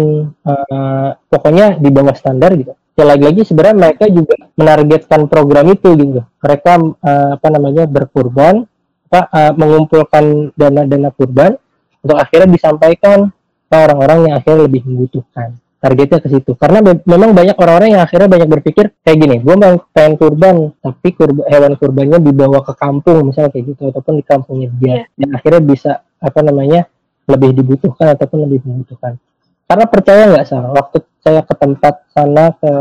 [0.43, 2.75] uh, pokoknya di bawah standar gitu.
[2.95, 6.21] Ya lagi-lagi sebenarnya mereka juga menargetkan program itu gitu.
[6.23, 6.71] Mereka
[7.03, 8.63] uh, apa namanya berkurban
[9.11, 11.55] apa uh, mengumpulkan dana-dana kurban
[12.03, 13.31] untuk akhirnya disampaikan
[13.71, 18.25] ke orang-orang yang akhirnya lebih membutuhkan targetnya ke situ karena memang banyak orang-orang yang akhirnya
[18.25, 23.29] banyak berpikir kayak gini gue mau pengen kurban tapi kurba, hewan kurbannya dibawa ke kampung
[23.29, 25.05] misalnya kayak gitu ataupun di kampungnya dia yeah.
[25.13, 26.89] dan akhirnya bisa apa namanya
[27.29, 29.21] lebih dibutuhkan ataupun lebih membutuhkan
[29.69, 32.73] karena percaya nggak salah waktu saya ke tempat sana ke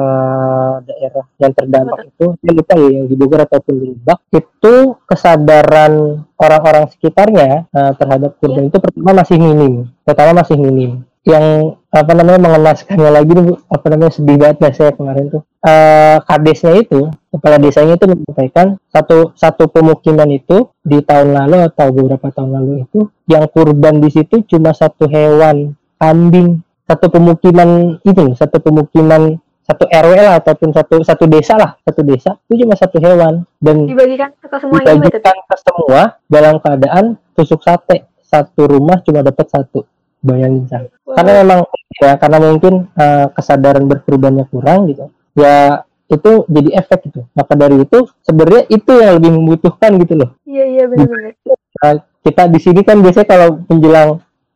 [0.85, 2.13] daerah yang terdampak Betul.
[2.13, 4.75] itu saya lupa ya yang di Bogor ataupun di Lebak itu
[5.09, 5.93] kesadaran
[6.37, 8.71] orang-orang sekitarnya uh, terhadap kurban yeah.
[8.73, 9.75] itu pertama masih minim
[10.05, 14.91] pertama masih minim yang apa namanya mengenaskannya lagi nih apa namanya sedih banget ya saya
[14.93, 15.43] kemarin tuh?
[15.65, 21.89] Uh, kadesnya itu kepala desanya itu menyampaikan satu satu pemukiman itu di tahun lalu atau
[21.97, 26.61] beberapa tahun lalu itu yang kurban di situ cuma satu hewan kambing.
[26.85, 31.81] Satu pemukiman itu satu pemukiman satu RW lah ataupun satu satu desa lah.
[31.81, 33.49] Satu desa itu cuma satu hewan.
[33.57, 38.13] Dan dibagikan ke semua dibagikan ke semua dalam keadaan tusuk sate.
[38.21, 39.89] Satu rumah cuma dapat satu.
[40.21, 40.85] Bayangin kan
[41.15, 41.61] karena memang
[42.03, 45.09] ya karena mungkin uh, kesadaran berkurbannya kurang gitu
[45.39, 47.25] ya itu jadi efek gitu.
[47.33, 50.31] Maka dari itu sebenarnya itu yang lebih membutuhkan gitu loh.
[50.45, 51.33] Iya iya benar-benar
[51.81, 51.95] nah,
[52.25, 54.11] kita di sini kan biasanya kalau menjelang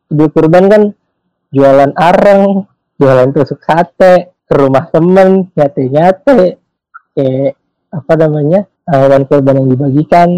[0.09, 0.81] berkurban kan
[1.53, 2.65] jualan areng
[3.01, 6.57] jualan tusuk sate ke rumah temen nyate nyate
[7.13, 7.57] kayak
[7.89, 10.29] apa namanya hewan kurban yang dibagikan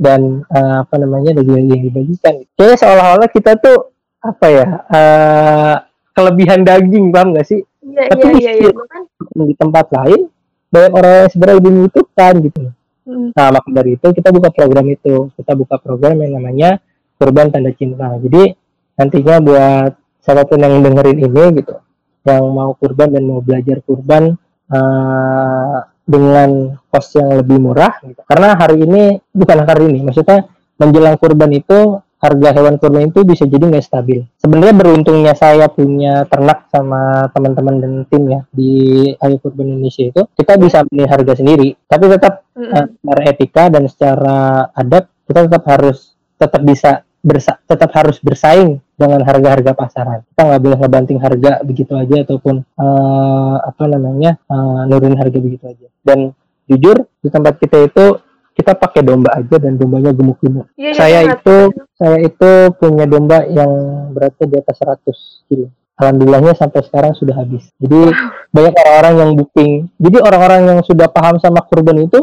[0.00, 2.40] dan uh, apa namanya daging yang dibagikan.
[2.56, 3.89] Kayak seolah-olah kita tuh
[4.20, 5.76] apa ya uh,
[6.12, 8.84] kelebihan daging paham nggak sih iya, tapi iya, iya, iya.
[8.84, 9.02] Kan
[9.48, 10.28] di tempat lain
[10.70, 12.62] banyak orang yang sebenarnya lebih membutuhkan gitu
[13.08, 13.28] hmm.
[13.32, 16.70] nah maka dari itu kita buka program itu kita buka program yang namanya
[17.16, 18.54] kurban tanda cinta jadi
[19.00, 21.80] nantinya buat siapa pun yang dengerin ini gitu
[22.28, 24.36] yang mau kurban dan mau belajar kurban
[24.68, 28.20] uh, dengan kos yang lebih murah gitu.
[28.28, 29.02] karena hari ini
[29.32, 30.44] bukan hari ini maksudnya
[30.76, 34.20] menjelang kurban itu harga hewan kurban itu bisa jadi nggak stabil.
[34.36, 38.72] Sebenarnya beruntungnya saya punya ternak sama teman-teman dan tim ya di
[39.16, 42.84] Ayo Kurban Indonesia itu kita bisa beli harga sendiri, tapi tetap mm -hmm.
[43.00, 44.38] secara etika dan secara
[44.76, 46.90] adat kita tetap harus tetap bisa
[47.20, 50.20] bersa tetap harus bersaing dengan harga-harga pasaran.
[50.32, 55.64] Kita nggak boleh ngebanting harga begitu aja ataupun uh, apa namanya uh, nurunin harga begitu
[55.68, 55.88] aja.
[56.04, 56.32] Dan
[56.68, 58.20] jujur di tempat kita itu
[58.54, 60.68] kita pakai domba aja dan dombanya gemuk-gemuk.
[60.74, 61.84] Ya, saya ya, itu ya.
[61.96, 63.70] saya itu punya domba yang
[64.12, 65.66] beratnya di atas 100 kilo.
[66.00, 67.68] Alhamdulillahnya sampai sekarang sudah habis.
[67.76, 68.48] Jadi wow.
[68.56, 69.72] banyak orang-orang yang booking.
[70.00, 72.20] Jadi orang-orang yang sudah paham sama kurban itu,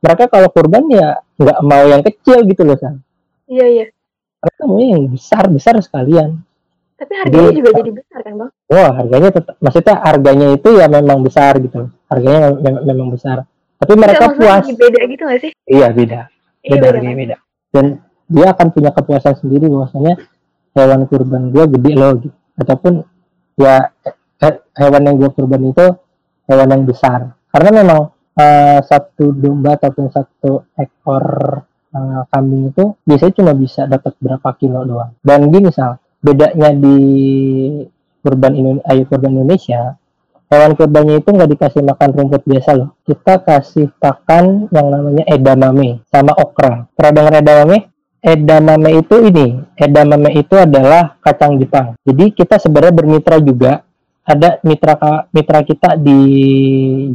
[0.00, 3.04] mereka kalau kurban ya nggak mau yang kecil gitu loh, San.
[3.44, 3.86] Iya, iya.
[4.40, 6.40] Mereka mau yang besar-besar sekalian.
[6.98, 8.50] Tapi harganya jadi, juga jadi besar kan, Bang?
[8.66, 11.92] Wah, harganya tetap, maksudnya harganya itu ya memang besar gitu.
[12.10, 13.46] Harganya memang besar
[13.78, 14.64] tapi mereka Enggak, puas.
[14.74, 15.52] beda gitu gak sih?
[15.70, 16.20] Iya beda.
[16.66, 17.36] Iya, beda iya, beda, beda.
[17.70, 17.84] dan
[18.28, 20.14] dia akan punya kepuasan sendiri bahwasanya
[20.74, 22.36] hewan kurban gua gede loh gitu.
[22.58, 23.06] Ataupun
[23.54, 23.88] ya
[24.76, 25.86] hewan yang gua kurban itu
[26.50, 27.38] hewan yang besar.
[27.48, 28.00] Karena memang
[28.34, 31.24] uh, satu domba ataupun satu ekor
[31.94, 35.14] uh, kambing itu biasanya cuma bisa dapat berapa kilo doang.
[35.22, 36.98] Dan gini misal bedanya di
[38.20, 39.80] kurban Indonesia, kurban Indonesia
[40.48, 42.96] hewan kurbannya itu nggak dikasih makan rumput biasa loh.
[43.04, 46.88] Kita kasih pakan yang namanya edamame sama okra.
[46.92, 47.78] Pernah dengar edamame?
[48.18, 51.94] Edamame itu ini, edamame itu adalah kacang Jepang.
[52.02, 53.86] Jadi kita sebenarnya bermitra juga
[54.28, 54.92] ada mitra
[55.32, 56.18] mitra kita di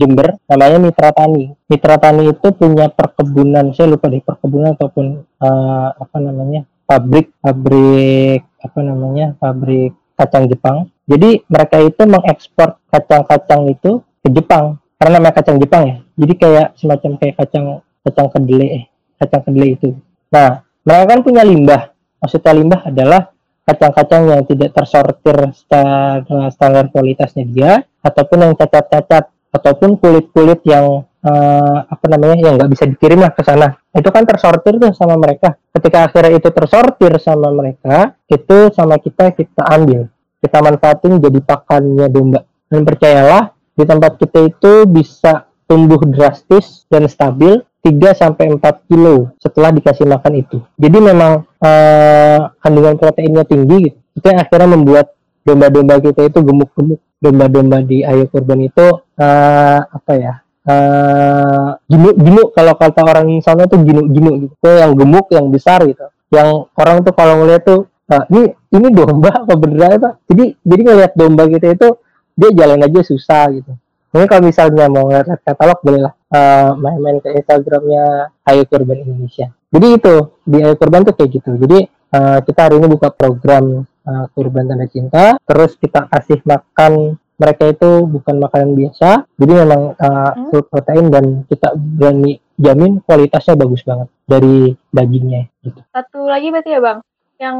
[0.01, 1.45] Jember namanya Mitra Tani.
[1.69, 8.41] Mitra Tani itu punya perkebunan, saya lupa deh perkebunan ataupun uh, apa namanya pabrik pabrik
[8.59, 9.93] apa namanya pabrik
[10.24, 15.97] kacang Jepang jadi mereka itu mengekspor kacang-kacang itu ke Jepang karena namanya kacang Jepang ya.
[16.15, 17.65] Jadi kayak semacam kayak kacang
[18.07, 18.84] kacang kedelai eh
[19.19, 19.99] kacang kedelai itu.
[20.32, 21.91] Nah, mereka kan punya limbah.
[22.24, 23.21] Maksudnya limbah adalah
[23.67, 31.78] kacang-kacang yang tidak tersortir secara standar kualitasnya dia ataupun yang cacat-cacat ataupun kulit-kulit yang uh,
[31.88, 35.55] apa namanya yang nggak bisa dikirim lah ke sana itu kan tersortir tuh sama mereka
[35.71, 40.11] ketika akhirnya itu tersortir sama mereka itu sama kita kita ambil
[40.43, 47.07] kita manfaatin jadi pakannya domba dan percayalah di tempat kita itu bisa tumbuh drastis dan
[47.07, 50.57] stabil 3 sampai 4 kilo setelah dikasih makan itu.
[50.79, 53.99] Jadi memang uh, kandungan proteinnya tinggi gitu.
[54.15, 55.11] Itu yang akhirnya membuat
[55.43, 57.01] domba-domba kita itu gemuk-gemuk.
[57.19, 58.87] Domba-domba di ayo kurban itu
[59.19, 60.33] uh, apa ya?
[60.63, 64.55] Uh, ginu kalau kata orang sana tuh ginu-ginu gitu.
[64.63, 66.07] yang gemuk, yang besar gitu.
[66.31, 70.09] Yang orang tuh kalau ngeliat tuh uh, ini ini domba apa beneran itu?
[70.33, 71.89] Jadi jadi ngeliat domba kita itu
[72.33, 73.77] dia jalan aja susah gitu
[74.13, 79.49] Mungkin kalau misalnya mau ngeliat katalog bolehlah uh, main-main ke Instagramnya Ayo Kurban Indonesia.
[79.73, 81.57] Jadi itu di Ayo Kurban tuh kayak gitu.
[81.57, 85.41] Jadi uh, kita hari ini buka program uh, Kurban Tanda Cinta.
[85.41, 89.25] Terus kita kasih makan mereka itu bukan makanan biasa.
[89.33, 95.81] Jadi memang uh, full protein dan kita berani jamin kualitasnya bagus banget dari dagingnya gitu.
[95.89, 97.01] Satu lagi berarti ya bang,
[97.43, 97.57] yang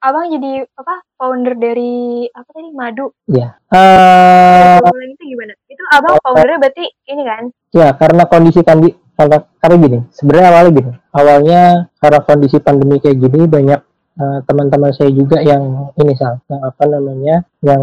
[0.00, 3.12] abang jadi apa founder dari apa tadi madu?
[3.28, 3.60] Iya.
[3.68, 5.52] Uh, itu gimana?
[5.68, 7.44] Itu abang uh, foundernya berarti ini kan?
[7.76, 11.62] ya karena kondisi tadi karena karena gini sebenarnya awalnya gini awalnya
[12.00, 13.80] karena kondisi pandemi kayak gini banyak
[14.16, 17.82] uh, teman-teman saya juga yang ini sal yang apa namanya yang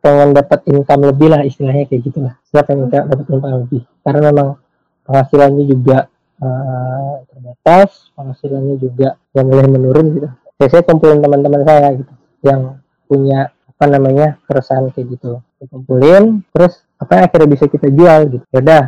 [0.00, 2.34] pengen dapat income lebih lah istilahnya kayak gitulah.
[2.52, 3.08] Lah pengen hmm.
[3.08, 3.82] dapat income lebih.
[4.04, 4.48] Karena memang
[5.08, 5.98] penghasilannya juga
[6.44, 10.28] uh, terbatas penghasilannya juga yang mulai menurun gitu
[10.64, 15.44] ya saya kumpulin teman-teman saya gitu yang punya apa namanya keresahan kayak gitu.
[15.60, 18.44] Kita kumpulin terus apa yang akhirnya bisa kita jual gitu.
[18.48, 18.82] Ya udah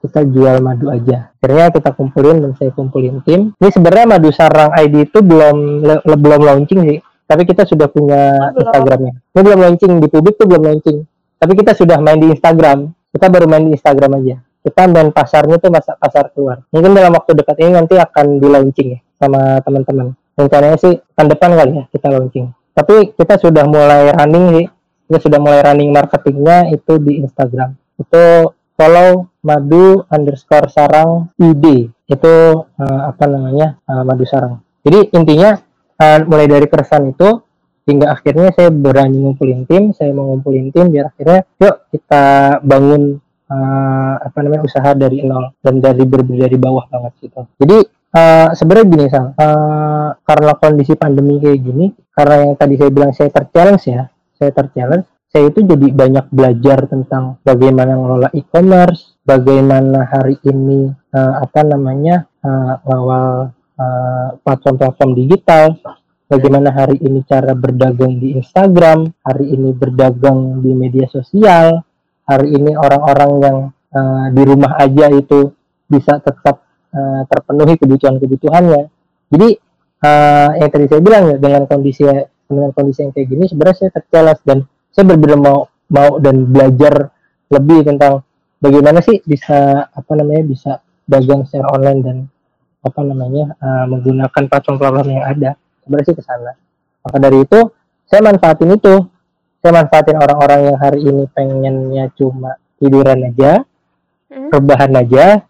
[0.00, 1.28] kita jual madu aja.
[1.36, 3.52] Akhirnya kita kumpulin dan saya kumpulin tim.
[3.60, 6.98] Ini sebenarnya madu sarang ID itu belum le, belum launching sih.
[7.28, 9.12] Tapi kita sudah punya oh, Instagramnya.
[9.36, 10.98] Ini belum launching di publik tuh belum launching.
[11.36, 12.90] Tapi kita sudah main di Instagram.
[13.12, 14.36] Kita baru main di Instagram aja.
[14.60, 16.64] Kita main pasarnya tuh masa pasar keluar.
[16.72, 20.16] Mungkin dalam waktu dekat ini nanti akan di launching ya sama teman-teman
[20.46, 22.46] rencananya sih tahun depan kali ya kita launching.
[22.72, 24.66] Tapi kita sudah mulai running sih.
[25.10, 27.74] Kita sudah mulai running marketingnya itu di Instagram.
[27.98, 32.34] Itu follow madu underscore sarang id itu
[32.64, 34.64] uh, apa namanya uh, madu sarang.
[34.80, 35.60] Jadi intinya
[36.00, 37.28] uh, mulai dari keresahan itu
[37.84, 42.24] hingga akhirnya saya berani ngumpulin tim saya mau ngumpulin tim biar akhirnya yuk kita
[42.62, 43.18] bangun
[43.50, 47.40] uh, apa namanya usaha dari nol dan dari berbeda dari bawah banget gitu.
[47.60, 47.78] Jadi
[48.14, 53.12] uh, sebenarnya gini sang uh, karena kondisi pandemi kayak gini karena yang tadi saya bilang
[53.14, 54.02] saya terchallenge ya
[54.36, 61.34] saya terchallenge saya itu jadi banyak belajar tentang bagaimana ngelola e-commerce bagaimana hari ini uh,
[61.46, 65.78] apa namanya uh, ngawal uh, platform-platform digital
[66.26, 71.78] bagaimana hari ini cara berdagang di Instagram hari ini berdagang di media sosial
[72.26, 73.58] hari ini orang-orang yang
[73.94, 75.54] uh, di rumah aja itu
[75.90, 78.82] bisa tetap uh, terpenuhi kebutuhan-kebutuhannya.
[79.30, 79.48] Jadi
[80.04, 82.02] uh, yang tadi saya bilang ya dengan kondisi
[82.50, 85.58] dengan kondisi yang kayak gini sebenarnya saya tercelas dan saya benar-benar mau
[85.90, 87.14] mau dan belajar
[87.50, 88.26] lebih tentang
[88.58, 90.72] bagaimana sih bisa apa namanya bisa
[91.06, 92.16] dagang secara online dan
[92.80, 95.50] apa namanya uh, menggunakan platform-platform yang ada
[95.82, 96.52] sebenarnya sih ke sana
[97.06, 97.60] maka dari itu
[98.06, 98.94] saya manfaatin itu
[99.60, 103.62] saya manfaatin orang-orang yang hari ini pengennya cuma tiduran aja
[104.32, 104.48] hmm.
[104.50, 105.44] rebahan aja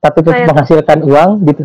[0.00, 0.48] tapi tetap Kayak...
[0.50, 1.62] menghasilkan uang gitu.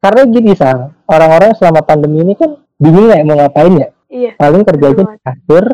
[0.00, 3.88] Karena gini sang orang-orang selama pandemi ini kan bingung ya mau ngapain ya?
[4.10, 4.34] Iya.
[4.34, 5.64] paling kerja aja di kasur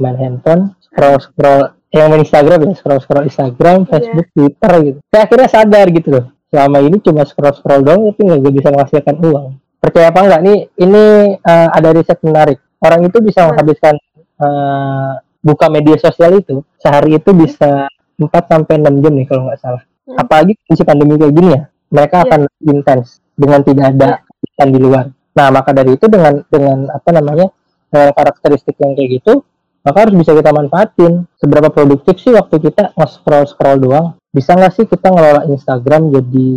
[0.00, 3.88] main handphone scroll scroll yang main Instagram ya scroll scroll Instagram iya.
[3.92, 4.32] Facebook iya.
[4.32, 4.98] Twitter gitu.
[5.12, 6.24] Saya akhirnya sadar gitu loh.
[6.48, 9.46] Selama ini cuma scroll scroll doang tapi nggak bisa menghasilkan uang.
[9.76, 10.58] Percaya apa enggak nih?
[10.78, 11.04] Ini
[11.42, 12.58] uh, ada riset menarik.
[12.80, 13.94] Orang itu bisa menghabiskan
[14.40, 19.58] uh, buka media sosial itu sehari itu bisa 4 sampai enam jam nih kalau nggak
[19.58, 20.18] salah hmm.
[20.18, 22.26] apalagi kondisi pandemi kayak gini ya mereka yeah.
[22.28, 24.10] akan intens dengan tidak ada
[24.58, 24.68] yeah.
[24.68, 27.46] di luar nah maka dari itu dengan dengan apa namanya
[27.88, 29.44] dengan karakteristik yang kayak gitu
[29.82, 34.72] maka harus bisa kita manfaatin seberapa produktif sih waktu kita nge-scroll scroll doang bisa nggak
[34.72, 36.50] sih kita ngelola Instagram jadi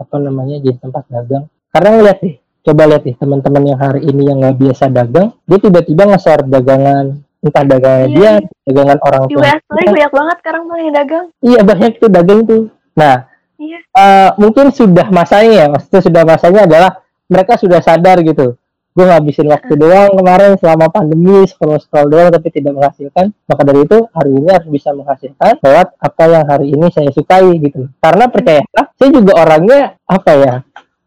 [0.00, 4.22] apa namanya jadi tempat dagang karena ngeliat deh coba lihat nih teman-teman yang hari ini
[4.26, 8.42] yang nggak biasa dagang dia tiba-tiba nge-share dagangan entah dagangan iya.
[8.42, 11.26] dia dagangan orang tua di banyak banget sekarang tuh yang dagang.
[11.40, 12.62] Iya banyak tuh dagang tuh.
[12.98, 13.16] Nah
[13.56, 13.78] iya.
[13.94, 16.90] uh, mungkin sudah masanya ya maksudnya sudah masanya adalah
[17.30, 18.58] mereka sudah sadar gitu.
[18.96, 19.78] Gue ngabisin waktu uh.
[19.78, 23.30] doang kemarin selama pandemi scroll scroll doang tapi tidak menghasilkan.
[23.46, 27.60] Maka dari itu hari ini harus bisa menghasilkan lewat apa yang hari ini saya sukai
[27.60, 27.86] gitu.
[28.00, 30.54] Karena percayalah saya juga orangnya apa ya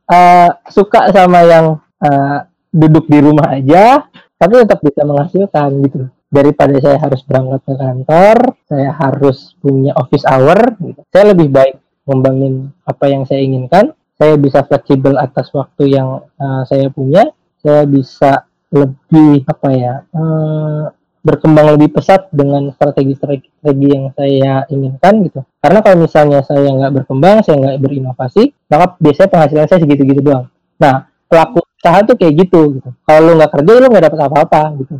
[0.10, 4.06] uh, suka sama yang uh, duduk di rumah aja
[4.38, 8.38] tapi tetap bisa menghasilkan gitu daripada saya harus berangkat ke kantor,
[8.70, 11.02] saya harus punya office hour, gitu.
[11.10, 11.76] saya lebih baik
[12.06, 13.94] membangun apa yang saya inginkan.
[14.20, 17.30] Saya bisa fleksibel atas waktu yang uh, saya punya.
[17.60, 25.44] Saya bisa lebih apa ya uh, berkembang lebih pesat dengan strategi-strategi yang saya inginkan gitu.
[25.60, 30.48] Karena kalau misalnya saya nggak berkembang, saya nggak berinovasi, maka biasanya penghasilan saya segitu-gitu doang.
[30.80, 32.90] Nah, pelaku usaha tuh kayak gitu gitu.
[33.04, 34.96] Kalau lu nggak kerja, lu nggak dapat apa-apa gitu.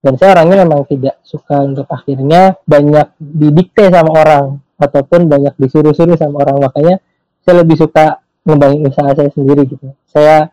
[0.00, 4.46] Dan saya orangnya memang tidak suka untuk akhirnya banyak didikte sama orang
[4.76, 6.96] ataupun banyak disuruh-suruh sama orang makanya
[7.42, 9.90] saya lebih suka ngembangin usaha saya sendiri gitu.
[10.06, 10.50] Saya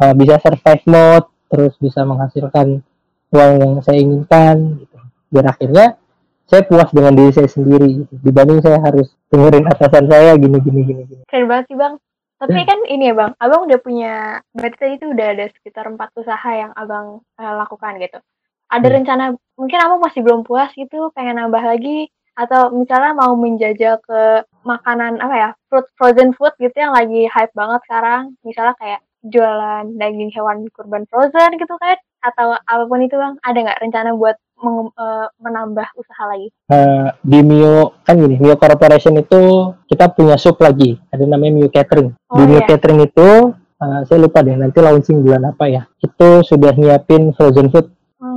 [0.00, 2.84] uh, bisa survive mode, terus bisa menghasilkan
[3.32, 4.96] uang yang saya inginkan gitu.
[5.30, 5.86] Biar akhirnya
[6.50, 8.14] saya puas dengan diri saya sendiri gitu.
[8.20, 11.22] Dibanding saya harus dengerin atasan saya gini gini gini gini.
[11.30, 11.94] Keren banget sih bang.
[12.40, 12.68] Tapi hmm.
[12.72, 16.50] kan ini ya bang, abang udah punya, berarti tadi itu udah ada sekitar empat usaha
[16.56, 18.16] yang abang uh, lakukan gitu.
[18.70, 18.96] Ada hmm.
[19.02, 19.24] rencana,
[19.58, 22.08] mungkin abang masih belum puas gitu, pengen nambah lagi,
[22.38, 27.52] atau misalnya mau menjajal ke makanan apa ya, fruit frozen food gitu yang lagi hype
[27.52, 33.16] banget sekarang, misalnya kayak jualan daging hewan kurban frozen gitu kan atau apa pun itu
[33.16, 38.36] bang ada nggak rencana buat meng, uh, menambah usaha lagi uh, di Mio kan gini
[38.40, 42.68] Mio Corporation itu kita punya sub lagi ada namanya Mio Catering oh, di Mio iya.
[42.68, 43.28] Catering itu
[43.80, 47.88] uh, saya lupa deh nanti launching bulan apa ya itu sudah nyiapin frozen food.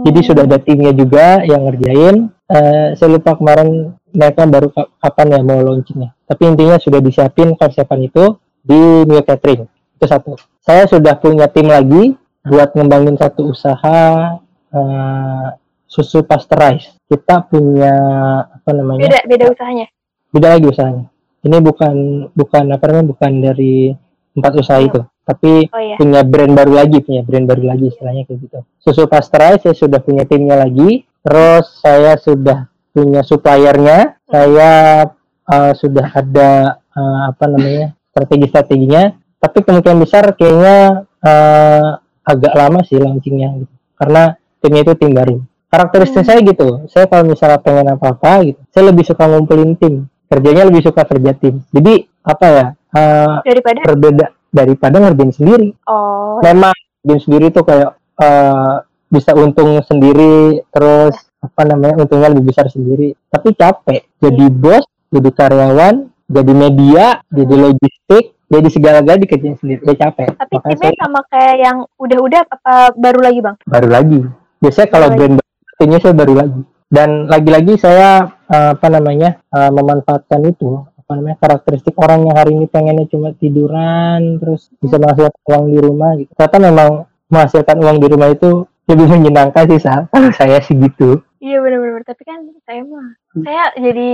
[0.03, 2.27] Jadi sudah ada timnya juga yang ngerjain.
[2.45, 4.67] Uh, saya lupa kemarin mereka baru
[4.99, 6.11] kapan ya mau launchingnya.
[6.27, 9.63] Tapi intinya sudah disiapin konsepan itu di Mio Catering.
[9.97, 10.35] Itu satu.
[10.59, 14.35] Saya sudah punya tim lagi buat ngembangin satu usaha
[14.75, 15.47] uh,
[15.87, 17.95] susu pasteurize kita punya
[18.43, 19.07] apa namanya?
[19.07, 19.87] Beda beda usahanya?
[20.33, 21.05] Beda lagi usahanya.
[21.43, 21.95] Ini bukan
[22.35, 23.95] bukan apa namanya bukan dari
[24.33, 25.95] empat usaha itu tapi oh, iya.
[25.95, 28.59] punya brand baru lagi punya brand baru lagi istilahnya kayak gitu.
[28.83, 31.07] Susu pasteurize saya sudah punya timnya lagi.
[31.23, 34.19] Terus saya sudah punya suppliernya.
[34.27, 34.71] Saya
[35.47, 39.15] uh, sudah ada uh, apa namanya strategi-strateginya.
[39.39, 43.73] Tapi kemungkinan besar kayaknya uh, agak lama sih launchingnya gitu.
[43.95, 45.39] Karena timnya itu tim baru.
[45.71, 46.29] Karakteristik hmm.
[46.29, 46.67] saya gitu.
[46.91, 50.11] Saya kalau misalnya pengen apa apa gitu saya lebih suka ngumpulin tim.
[50.27, 51.63] Kerjanya lebih suka kerja tim.
[51.71, 52.65] Jadi apa ya
[52.95, 53.83] uh, daripada?
[53.87, 55.73] berbeda daripada ngerjain sendiri.
[55.89, 56.37] Oh.
[56.45, 62.69] Memang ngerjain sendiri tuh kayak uh, bisa untung sendiri terus apa namanya untungnya lebih besar
[62.69, 63.17] sendiri.
[63.27, 64.05] Tapi capek.
[64.21, 64.57] Jadi hmm.
[64.61, 65.95] bos jadi karyawan
[66.29, 67.63] jadi media jadi hmm.
[67.67, 69.81] logistik jadi segala-galanya dikerjain sendiri.
[69.81, 70.27] Udah capek.
[70.37, 71.01] Tapi Makanya timnya saya...
[71.01, 73.55] sama kayak yang udah-udah apa baru lagi bang?
[73.65, 74.19] Baru lagi.
[74.61, 76.61] Biasanya kalau brand baru saya baru lagi.
[76.93, 82.57] Dan lagi-lagi saya uh, apa namanya uh, memanfaatkan itu apa namanya karakteristik orang yang hari
[82.57, 86.89] ini pengennya cuma tiduran terus bisa menghasilkan uang di rumah gitu ternyata memang
[87.29, 88.49] menghasilkan uang di rumah itu
[88.89, 94.11] lebih menyenangkan sih saat saya sih gitu Iya benar-benar, tapi kan saya mah, saya jadi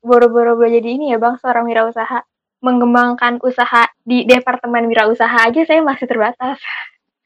[0.00, 2.24] boro-boro jadi ini ya bang, seorang wirausaha
[2.64, 6.56] mengembangkan usaha di departemen wirausaha aja saya masih terbatas.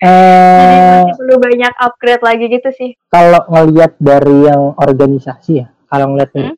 [0.03, 2.91] Uh, Jadi masih perlu banyak upgrade lagi gitu sih.
[3.15, 6.55] Kalau ngelihat dari yang organisasi ya, kalau ngelihat hmm?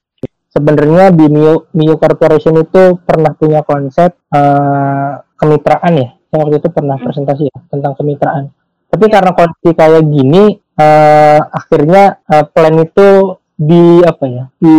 [0.57, 6.09] Sebenarnya di Mio, Mio Corporation itu pernah punya konsep uh, kemitraan ya.
[6.33, 7.05] Saya waktu itu pernah hmm.
[7.05, 8.45] presentasi ya tentang kemitraan.
[8.89, 9.13] Tapi ya.
[9.13, 10.45] karena kondisi kayak gini,
[10.81, 14.77] uh, akhirnya uh, plan itu di apa ya, di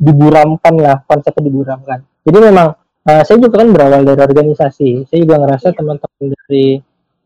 [0.00, 2.00] diburamkan lah konsepnya diburamkan.
[2.24, 2.72] Jadi memang
[3.04, 5.76] uh, saya juga kan berawal dari organisasi saya juga ngerasa yeah.
[5.76, 6.66] teman-teman dari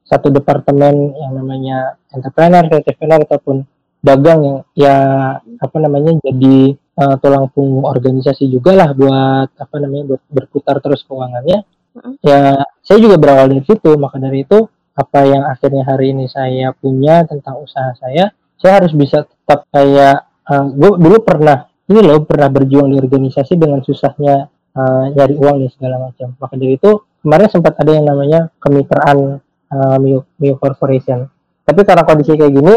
[0.04, 3.56] satu departemen yang namanya entrepreneur, entrepreneur ataupun
[4.04, 4.96] dagang yang ya
[5.40, 11.02] apa namanya jadi uh, tulang punggung organisasi juga lah buat apa namanya buat berputar terus
[11.06, 11.66] keuangannya.
[11.94, 12.14] Mm-hmm.
[12.26, 16.70] Ya saya juga berawal dari situ maka dari itu apa yang akhirnya hari ini saya
[16.70, 22.00] punya tentang usaha saya, saya harus bisa tetap kayak uh, eh, gue dulu pernah ini
[22.00, 26.32] loh pernah berjuang di organisasi dengan susahnya uh, nyari uang nih segala macam.
[26.38, 26.90] Maka dari itu
[27.20, 31.26] kemarin sempat ada yang namanya kemitraan uh, Mio, Mio Corporation.
[31.64, 32.74] Tapi karena kondisi kayak gini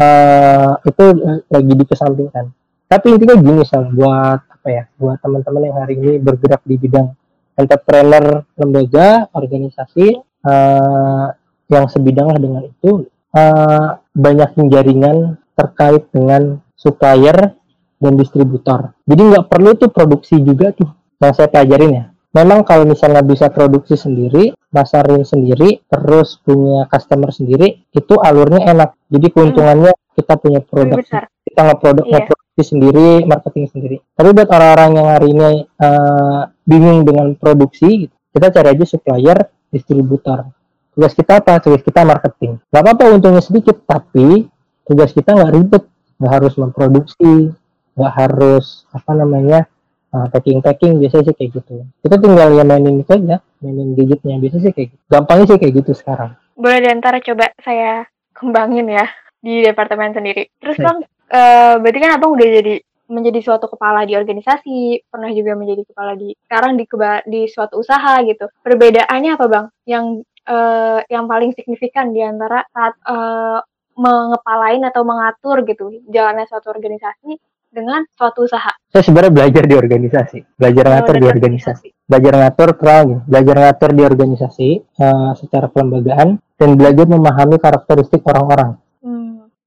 [0.00, 1.04] uh, itu
[1.46, 2.59] lagi dikesampingkan.
[2.90, 4.84] Tapi intinya gini sih buat apa ya?
[4.98, 7.14] Buat teman-teman yang hari ini bergerak di bidang
[7.54, 11.26] entrepreneur lembaga organisasi uh,
[11.70, 17.54] yang sebidang lah dengan itu uh, banyak jaringan terkait dengan supplier
[18.02, 18.90] dan distributor.
[19.06, 20.90] Jadi nggak perlu tuh produksi juga tuh
[21.22, 27.34] yang saya pelajarin ya memang kalau misalnya bisa produksi sendiri masarin sendiri terus punya customer
[27.34, 30.14] sendiri itu alurnya enak jadi keuntungannya hmm.
[30.14, 30.96] kita punya produk
[31.42, 32.12] kita ngeproduk iya.
[32.22, 33.96] ngeproduksi sendiri marketing sendiri.
[34.14, 35.50] Tapi buat orang-orang yang hari ini
[35.80, 39.38] uh, bingung dengan produksi kita cari aja supplier
[39.70, 40.46] distributor.
[40.94, 41.58] Tugas kita apa?
[41.58, 42.58] Tugas kita marketing.
[42.70, 44.46] Nggak apa-apa untungnya sedikit tapi
[44.86, 45.84] tugas kita nggak ribet.
[46.20, 47.50] Nggak harus memproduksi
[47.96, 49.66] nggak harus apa namanya
[50.14, 51.84] uh, packing packing biasanya sih kayak gitu.
[52.02, 55.02] Kita tinggal ya mainin itu aja mainin gadgetnya biasanya sih kayak gitu.
[55.10, 56.30] Gampangnya sih kayak gitu sekarang.
[56.54, 58.04] Boleh di antara coba saya
[58.36, 59.06] kembangin ya
[59.40, 60.52] di departemen sendiri.
[60.60, 60.98] Terus bang
[61.30, 62.74] uh, berarti kan abang udah jadi
[63.10, 67.82] menjadi suatu kepala di organisasi, pernah juga menjadi kepala di sekarang di keba, di suatu
[67.82, 68.46] usaha gitu.
[68.62, 69.66] Perbedaannya apa bang?
[69.82, 70.04] Yang
[70.46, 73.58] uh, yang paling signifikan di antara saat uh,
[73.98, 77.36] mengepalain atau mengatur gitu jalannya suatu organisasi
[77.70, 78.74] dengan suatu usaha.
[78.90, 83.90] Saya sebenarnya belajar di organisasi, belajar oh, ngatur di organisasi, belajar ngatur terang, belajar ngatur
[83.94, 84.68] di organisasi
[84.98, 88.74] uh, secara kelembagaan dan belajar memahami karakteristik orang-orang.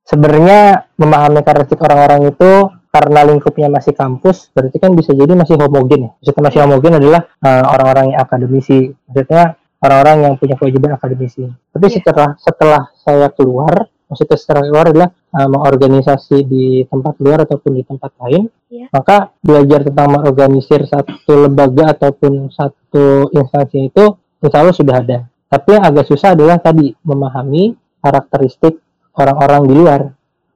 [0.04, 2.52] Sebenarnya memahami karakteristik orang-orang itu
[2.94, 6.12] karena lingkupnya masih kampus, berarti kan bisa jadi masih homogen ya.
[6.20, 8.94] Maksudnya masih homogen adalah uh, orang-orang yang akademisi.
[9.10, 11.50] Maksudnya orang-orang yang punya kewajiban akademisi.
[11.74, 11.96] Tapi yeah.
[11.98, 17.84] setelah setelah saya keluar, maksudnya setelah keluar adalah uh, mengorganisasi di tempat luar ataupun di
[17.88, 18.88] tempat lain, yeah.
[18.94, 24.06] maka belajar tentang mengorganisir satu lembaga ataupun satu instansi itu
[24.44, 25.18] insya Allah sudah ada.
[25.50, 27.74] Tapi yang agak susah adalah tadi memahami
[28.06, 28.78] karakteristik
[29.18, 30.02] orang-orang di luar,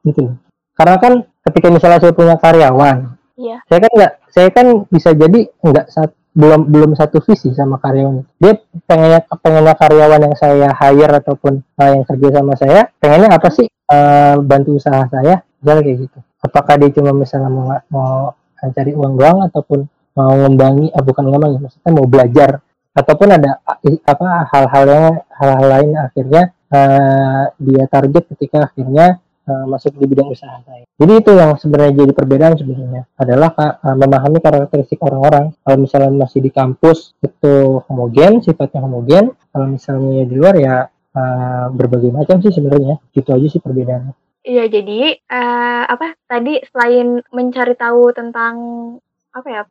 [0.05, 0.33] gitu.
[0.77, 1.13] Karena kan
[1.47, 3.63] ketika misalnya saya punya karyawan iya.
[3.71, 8.21] saya kan nggak saya kan bisa jadi nggak saat belum belum satu visi sama karyawan
[8.37, 13.49] dia pengennya pengennya karyawan yang saya hire ataupun uh, yang kerja sama saya pengennya apa
[13.49, 18.13] sih uh, bantu usaha saya misalnya kayak gitu apakah dia cuma misalnya mau mau
[18.57, 19.79] cari uang doang ataupun
[20.17, 22.61] mau ngembangi ah, bukan ngembangi maksudnya mau belajar
[22.93, 23.61] ataupun ada
[24.05, 30.31] apa hal-hal yang hal-hal lain akhirnya uh, dia target ketika akhirnya uh, masuk di bidang
[30.31, 30.83] usaha saya.
[30.97, 35.53] Jadi itu yang sebenarnya jadi perbedaan sebenarnya adalah uh, memahami karakteristik orang-orang.
[35.63, 39.35] Kalau misalnya masih di kampus itu homogen, sifatnya homogen.
[39.53, 42.99] Kalau misalnya di luar ya uh, berbagai macam sih sebenarnya.
[43.15, 44.13] Itu aja sih perbedaannya.
[44.47, 48.55] Iya, jadi uh, apa tadi selain mencari tahu tentang
[49.35, 49.61] apa ya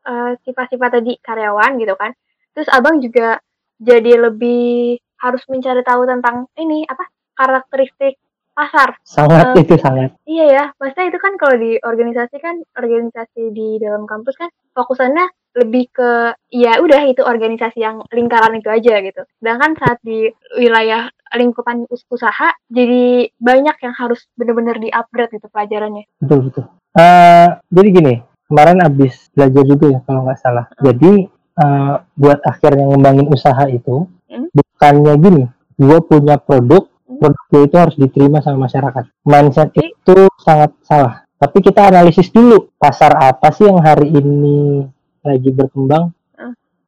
[0.47, 2.14] sifat-sifat tadi karyawan gitu kan,
[2.55, 3.42] terus abang juga
[3.82, 7.04] jadi lebih harus mencari tahu tentang ini apa
[7.36, 8.16] karakteristik
[8.56, 8.96] pasar.
[9.04, 10.16] Sangat uh, itu sangat.
[10.24, 15.28] Iya ya, maksudnya itu kan kalau di organisasi kan organisasi di dalam kampus kan fokusannya
[15.56, 19.22] lebih ke ya udah itu organisasi yang lingkaran itu aja gitu.
[19.40, 26.08] Sedangkan saat di wilayah lingkupan usaha jadi banyak yang harus benar-benar di-upgrade gitu pelajarannya.
[26.24, 26.64] Betul betul.
[26.96, 28.14] Uh, jadi gini,
[28.48, 30.64] kemarin abis belajar juga ya kalau nggak salah.
[30.76, 30.84] Hmm.
[30.88, 31.12] Jadi
[31.59, 34.52] uh, buat akhirnya ngembangin usaha itu hmm?
[34.52, 35.44] bukannya gini,
[35.76, 39.04] gue punya produk produknya itu harus diterima sama masyarakat.
[39.24, 41.24] Mindset itu sangat salah.
[41.36, 44.84] Tapi kita analisis dulu pasar apa sih yang hari ini
[45.24, 46.12] lagi berkembang.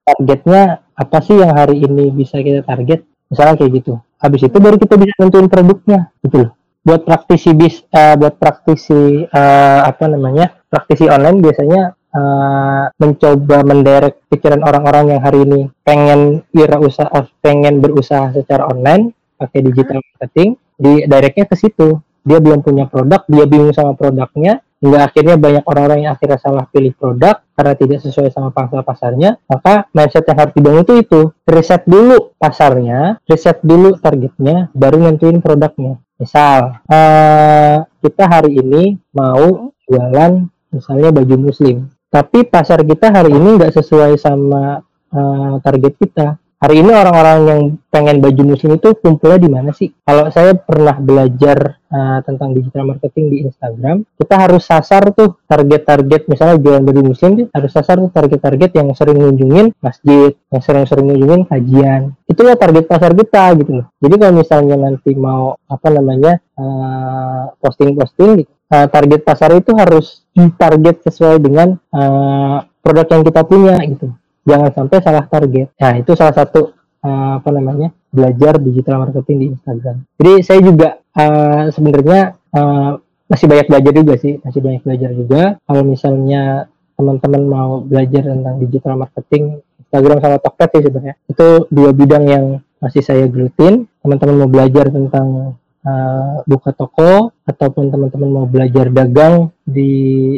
[0.08, 3.04] Targetnya apa sih yang hari ini bisa kita target.
[3.28, 4.00] Misalnya kayak gitu.
[4.16, 6.48] Habis itu baru kita bisa nentuin produknya, gitu
[6.80, 14.26] Buat praktisi bis, uh, buat praktisi uh, apa namanya, praktisi online biasanya uh, mencoba menderek
[14.26, 21.06] pikiran orang-orang yang hari ini pengen wirausaha, pengen berusaha secara online pakai digital marketing di
[21.06, 22.02] directnya ke situ.
[22.26, 26.68] Dia belum punya produk dia bingung sama produknya hingga akhirnya banyak orang-orang yang akhirnya salah
[26.70, 31.20] pilih produk karena tidak sesuai sama pangsa pasarnya maka mindset yang harus dibangun itu itu.
[31.48, 35.96] Riset dulu pasarnya riset dulu targetnya baru nentuin produknya.
[36.18, 43.60] Misal uh, kita hari ini mau jualan misalnya baju muslim tapi pasar kita hari ini
[43.60, 44.80] nggak sesuai sama
[45.12, 49.94] uh, target kita hari ini orang-orang yang pengen baju muslim itu kumpulnya di mana sih?
[50.02, 56.26] Kalau saya pernah belajar uh, tentang digital marketing di Instagram, kita harus sasar tuh target-target
[56.26, 61.42] misalnya jualan baju muslim harus sasar tuh target-target yang sering ngunjungin masjid, yang sering-sering ngunjungin
[61.46, 62.02] kajian.
[62.26, 63.86] Itulah target pasar kita gitu loh.
[64.02, 70.24] Jadi kalau misalnya nanti mau apa namanya uh, posting-posting gitu, uh, target pasar itu harus
[70.32, 74.14] ditarget sesuai dengan uh, produk yang kita punya gitu
[74.48, 75.68] jangan sampai salah target.
[75.76, 76.72] Nah, itu salah satu
[77.04, 77.92] uh, apa namanya?
[78.08, 80.00] belajar digital marketing di Instagram.
[80.16, 82.96] Jadi saya juga uh, sebenarnya uh,
[83.28, 85.42] masih banyak belajar juga sih, masih banyak belajar juga.
[85.60, 91.14] Kalau misalnya teman-teman mau belajar tentang digital marketing Instagram sama Tokped sih sebenarnya.
[91.28, 92.44] Itu dua bidang yang
[92.80, 93.84] masih saya gelutin.
[94.00, 99.90] Teman-teman mau belajar tentang uh, buka toko ataupun teman-teman mau belajar dagang di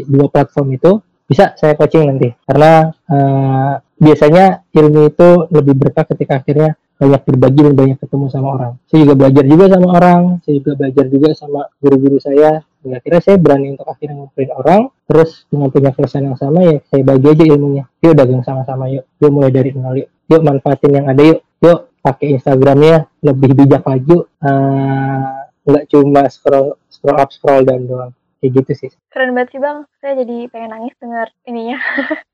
[0.07, 6.39] dua platform itu bisa saya coaching nanti karena uh, biasanya ilmu itu lebih berkah ketika
[6.39, 8.73] akhirnya banyak berbagi dan banyak ketemu sama orang.
[8.85, 12.61] Saya juga belajar juga sama orang, saya juga belajar juga sama guru-guru saya.
[12.81, 16.77] Dan akhirnya saya berani untuk akhirnya ngumpulin orang, terus dengan punya keresahan yang sama ya
[16.89, 17.85] saya bagi aja ilmunya.
[18.05, 21.89] Yuk dagang sama-sama yuk, yuk mulai dari nol yuk, yuk manfaatin yang ada yuk, yuk
[22.01, 28.13] pakai Instagramnya lebih bijak lagi, uh, nggak cuma scroll scroll up scroll down doang.
[28.41, 28.91] Kayak gitu sih.
[29.13, 31.77] Keren banget sih bang, saya jadi pengen nangis dengar ininya.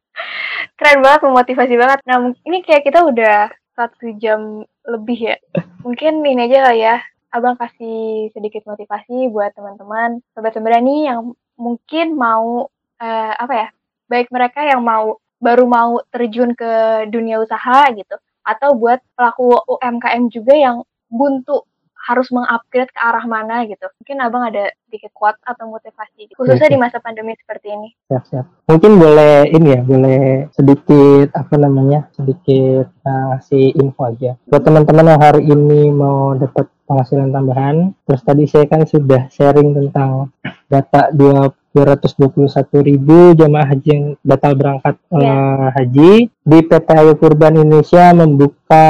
[0.79, 1.99] keren banget memotivasi banget.
[2.07, 5.37] Nah ini kayak kita udah satu jam lebih ya.
[5.83, 6.97] Mungkin ini aja lah ya.
[7.35, 12.71] Abang kasih sedikit motivasi buat teman-teman sobat sembrani yang mungkin mau
[13.01, 13.69] uh, apa ya
[14.07, 18.17] baik mereka yang mau baru mau terjun ke dunia usaha gitu
[18.47, 20.77] atau buat pelaku UMKM juga yang
[21.11, 21.67] buntu
[22.07, 23.83] harus mengupgrade ke arah mana gitu.
[23.99, 26.39] Mungkin abang ada sedikit kuat atau motivasi, gitu.
[26.39, 27.89] khususnya di masa pandemi seperti ini.
[28.07, 28.47] Siap siap.
[28.71, 30.21] Mungkin boleh ini ya, boleh
[30.55, 34.39] sedikit apa namanya, sedikit uh, ngasih info aja.
[34.47, 39.75] Buat teman-teman yang hari ini mau dapat penghasilan tambahan, terus tadi saya kan sudah sharing
[39.75, 40.31] tentang
[40.71, 45.21] data dua 221 ribu jamaah haji yang batal berangkat yeah.
[45.21, 45.35] Iya.
[45.37, 48.87] uh, haji di PT Ayu Kurban Indonesia membuka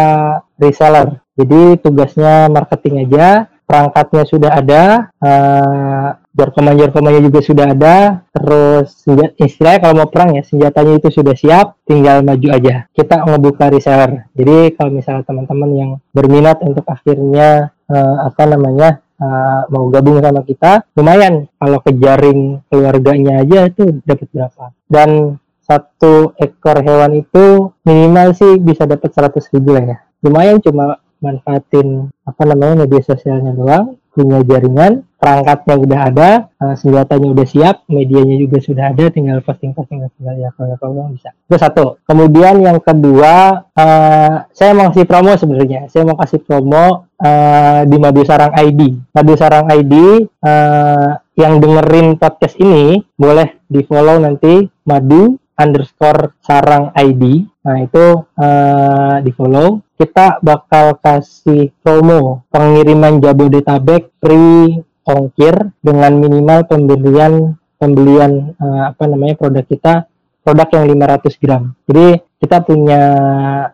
[0.54, 1.25] reseller.
[1.36, 4.82] Jadi tugasnya marketing aja, perangkatnya sudah ada,
[5.20, 7.96] uh, jarkoman-jarkomannya juga sudah ada,
[8.32, 9.04] terus
[9.36, 12.88] istilahnya kalau mau perang ya senjatanya itu sudah siap, tinggal maju aja.
[12.92, 14.32] Kita ngebuka reseller.
[14.32, 20.42] Jadi kalau misalnya teman-teman yang berminat untuk akhirnya uh, apa namanya uh, mau gabung sama
[20.44, 27.74] kita lumayan kalau ke jaring keluarganya aja itu dapat berapa dan satu ekor hewan itu
[27.82, 33.50] minimal sih bisa dapat 100 ribu lah ya lumayan cuma manfaatin apa namanya media sosialnya
[33.50, 39.44] doang punya jaringan, perangkatnya udah ada, uh, senjatanya udah siap, medianya juga sudah ada, tinggal
[39.44, 41.36] posting-posting tinggal ya kalau kalau bisa.
[41.44, 42.00] Itu satu.
[42.08, 45.92] Kemudian yang kedua, uh, saya mau kasih promo sebenarnya.
[45.92, 49.12] Saya mau kasih promo uh, di Madu Sarang ID.
[49.12, 56.96] Madu Sarang ID uh, yang dengerin podcast ini boleh di follow nanti Madu underscore Sarang
[56.96, 57.44] ID.
[57.68, 66.68] Nah itu uh, di follow kita bakal kasih promo pengiriman Jabodetabek free ongkir dengan minimal
[66.68, 70.04] pembelian pembelian uh, apa namanya produk kita
[70.46, 71.62] produk yang 500 gram.
[71.90, 72.06] Jadi
[72.38, 73.02] kita punya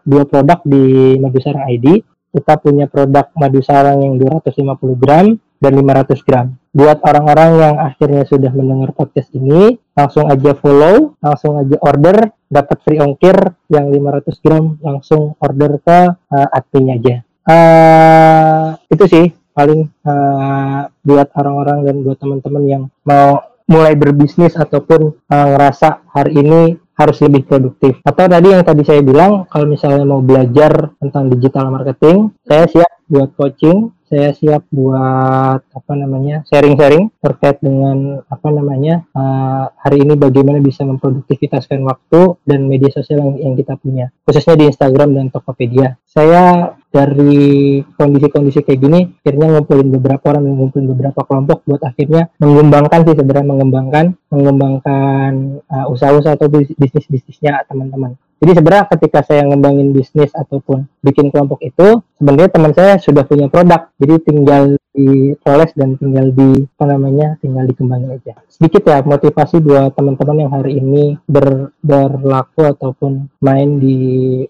[0.07, 2.01] dua produk di Madu Sarang ID.
[2.33, 6.47] Kita punya produk Madu Sarang yang 250 gram dan 500 gram.
[6.73, 12.81] Buat orang-orang yang akhirnya sudah mendengar podcast ini, langsung aja follow, langsung aja order, dapat
[12.81, 13.37] free ongkir
[13.69, 17.17] yang 500 gram, langsung order ke uh, adminnya aja.
[17.45, 25.15] Uh, itu sih paling uh, buat orang-orang dan buat teman-teman yang mau mulai berbisnis ataupun
[25.29, 26.61] uh, ngerasa hari ini
[26.93, 27.99] harus lebih produktif.
[28.05, 32.93] Atau tadi yang tadi saya bilang, kalau misalnya mau belajar tentang digital marketing, saya siap
[33.13, 40.21] buat coaching saya siap buat apa namanya sharing-sharing terkait dengan apa namanya uh, hari ini
[40.21, 45.33] bagaimana bisa memproduktivitaskan waktu dan media sosial yang, yang kita punya khususnya di Instagram dan
[45.33, 52.29] Tokopedia saya dari kondisi-kondisi kayak gini akhirnya ngumpulin beberapa orang ngumpulin beberapa kelompok buat akhirnya
[52.37, 55.33] mengembangkan sih sebenarnya mengembangkan mengembangkan
[55.73, 61.63] uh, usaha-usaha atau bisnis bisnisnya teman-teman jadi sebenarnya ketika saya ngembangin bisnis ataupun bikin kelompok
[61.63, 63.87] itu, sebenarnya teman saya sudah punya produk.
[64.03, 68.37] Jadi tinggal dipoles dan tinggal di apa namanya, tinggal dikembangin aja.
[68.47, 73.99] Sedikit ya motivasi buat teman-teman yang hari ini ber, berlaku ataupun main di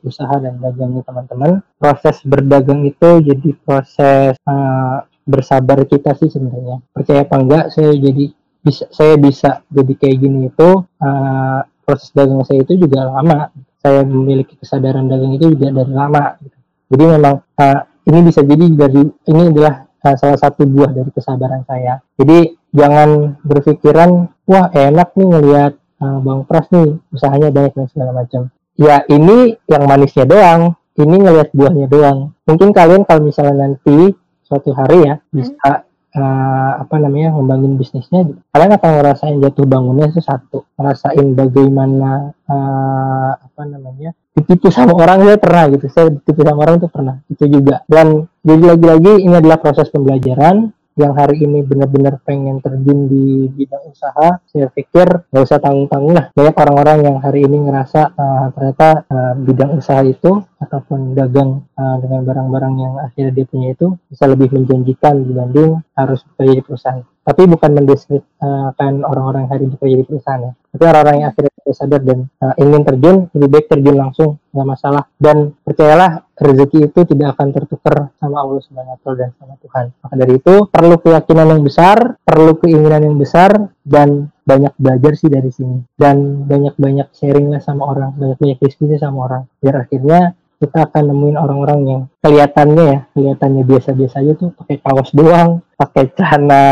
[0.03, 1.62] usaha dan dagangnya teman-teman.
[1.78, 6.82] Proses berdagang itu jadi proses uh, bersabar kita sih sebenarnya.
[6.90, 12.47] Percaya apa enggak saya jadi bisa saya bisa jadi kayak gini itu uh, proses dagang
[12.47, 13.51] saya itu juga lama
[13.82, 16.57] saya memiliki kesadaran dagang itu juga dari lama gitu.
[16.95, 22.03] jadi memang uh, ini bisa jadi dari ini adalah salah satu buah dari kesabaran saya.
[22.18, 25.72] Jadi jangan berpikiran wah enak nih ngelihat
[26.03, 28.50] uh, bang pras nih usahanya banyak dan segala macam.
[28.74, 30.74] Ya ini yang manisnya doang.
[30.92, 32.37] Ini ngelihat buahnya doang.
[32.45, 34.12] Mungkin kalian kalau misalnya nanti
[34.45, 35.33] suatu hari ya hmm.
[35.33, 40.68] bisa uh, apa namanya membangun bisnisnya kalian akan ngerasain jatuh bangunnya itu satu.
[40.76, 46.76] Ngerasain bagaimana uh, apa namanya ditipu sama orang saya pernah gitu saya ditipu sama orang
[46.80, 52.21] itu pernah itu juga dan jadi lagi-lagi ini adalah proses pembelajaran yang hari ini benar-benar
[52.21, 56.29] pengen terjun di bidang usaha, saya pikir nggak usah tanggung-tanggung lah.
[56.37, 61.96] Banyak orang-orang yang hari ini ngerasa uh, ternyata uh, bidang usaha itu ataupun dagang uh,
[61.96, 67.12] dengan barang-barang yang akhirnya dia punya itu bisa lebih menjanjikan dibanding harus bekerja di perusahaan.
[67.22, 70.53] Tapi bukan mendeskripsikan orang-orang hari ini bekerja di perusahaan ya.
[70.74, 75.04] Tapi orang-orang yang akhirnya sadar dan uh, ingin terjun, lebih baik terjun langsung nggak masalah
[75.16, 79.84] dan percayalah rezeki itu tidak akan tertukar sama Allah Subhanahu dan sama Tuhan.
[80.03, 81.96] Maka dari itu perlu keyakinan yang besar,
[82.26, 87.86] perlu keinginan yang besar dan banyak belajar sih dari sini dan banyak-banyak sharing lah sama
[87.86, 93.63] orang, banyak-banyak diskusi sama orang biar akhirnya kita akan nemuin orang-orang yang kelihatannya ya kelihatannya
[93.67, 96.64] biasa-biasa aja tuh pakai kaos doang pakai celana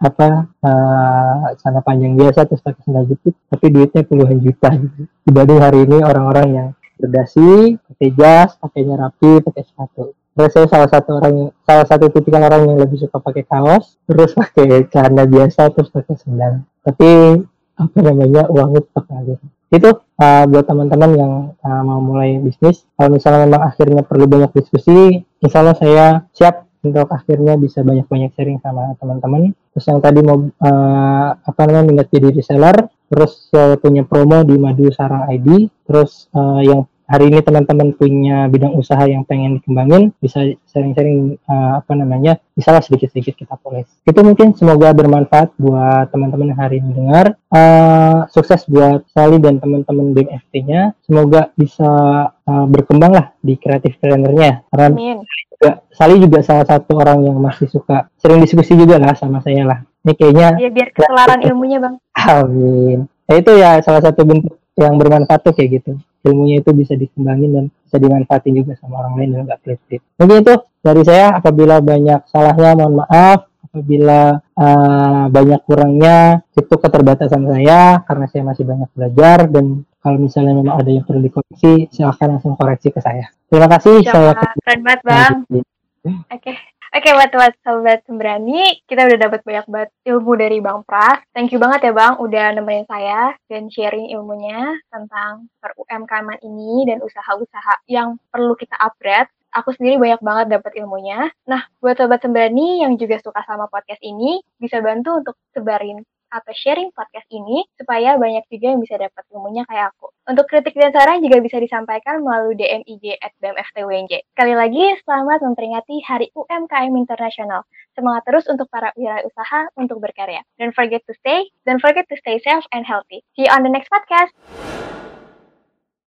[0.00, 5.04] apa uh, celana panjang biasa terus pakai sandal jepit tapi duitnya puluhan juta gitu.
[5.28, 10.16] Dibanding hari ini orang-orang yang berdasi pakai jas pakainya rapi pakai sepatu.
[10.34, 14.32] Terus saya salah satu orang salah satu tipikal orang yang lebih suka pakai kaos terus
[14.32, 16.64] pakai celana biasa terus pakai sandal.
[16.80, 17.38] Tapi
[17.74, 19.38] apa namanya uangnya tetap ngalir
[19.74, 19.90] itu
[20.22, 25.26] uh, buat teman-teman yang uh, mau mulai bisnis kalau misalnya memang akhirnya perlu banyak diskusi
[25.42, 29.56] insya saya siap untuk akhirnya bisa banyak-banyak sharing sama teman-teman.
[29.72, 34.54] Terus yang tadi mau uh, apa namanya minat jadi reseller terus saya punya promo di
[34.60, 40.16] Madu Sarang ID terus uh, yang hari ini teman-teman punya bidang usaha yang pengen dikembangin
[40.18, 43.88] bisa sharing-sharing uh, apa namanya bisa lah sedikit-sedikit kita poles.
[44.08, 47.36] Itu mungkin semoga bermanfaat buat teman-teman yang hari ini dengar.
[47.52, 51.90] Uh, sukses buat Sally dan teman-teman BMFT-nya semoga bisa
[52.32, 54.64] uh, berkembang lah di kreatif trainernya.
[54.72, 55.18] Karena Amin.
[55.24, 59.62] juga Sally juga salah satu orang yang masih suka sering diskusi juga lah sama saya
[59.68, 59.78] lah.
[60.04, 61.94] Ini kayaknya ya biar ketularan ilmunya bang.
[62.40, 62.98] Amin.
[63.24, 67.50] Nah, itu ya salah satu bentuk yang bermanfaat tuh kayak gitu ilmunya itu bisa dikembangin
[67.52, 71.80] dan bisa dimanfaatin juga sama orang lain dan nggak kreatif mungkin itu dari saya apabila
[71.80, 73.48] banyak salahnya mohon maaf.
[73.64, 80.54] Apabila uh, banyak kurangnya itu keterbatasan saya karena saya masih banyak belajar dan kalau misalnya
[80.54, 83.34] memang ada yang perlu dikoreksi silahkan langsung koreksi ke saya.
[83.50, 84.04] Terima kasih.
[84.06, 84.30] Siapa?
[84.30, 85.32] saya keren banget bang.
[85.50, 86.38] Oke.
[86.38, 86.54] okay.
[86.94, 91.26] Oke, buat buat sobat sembrani, kita udah dapat banyak banget ilmu dari Bang Pras.
[91.34, 97.02] Thank you banget ya Bang, udah nemenin saya dan sharing ilmunya tentang UMKM ini dan
[97.02, 99.26] usaha-usaha yang perlu kita upgrade.
[99.58, 101.34] Aku sendiri banyak banget dapat ilmunya.
[101.50, 105.98] Nah, buat sobat sembrani yang juga suka sama podcast ini, bisa bantu untuk sebarin
[106.34, 110.10] atau sharing podcast ini supaya banyak juga yang bisa dapat ilmunya kayak aku.
[110.26, 114.34] Untuk kritik dan saran juga bisa disampaikan melalui DM IG at BMFTWNJ.
[114.34, 117.62] Sekali lagi, selamat memperingati Hari UMKM Internasional.
[117.94, 120.42] Semangat terus untuk para wirausaha untuk berkarya.
[120.58, 123.22] Don't forget to stay, don't forget to stay safe and healthy.
[123.38, 124.34] See you on the next podcast.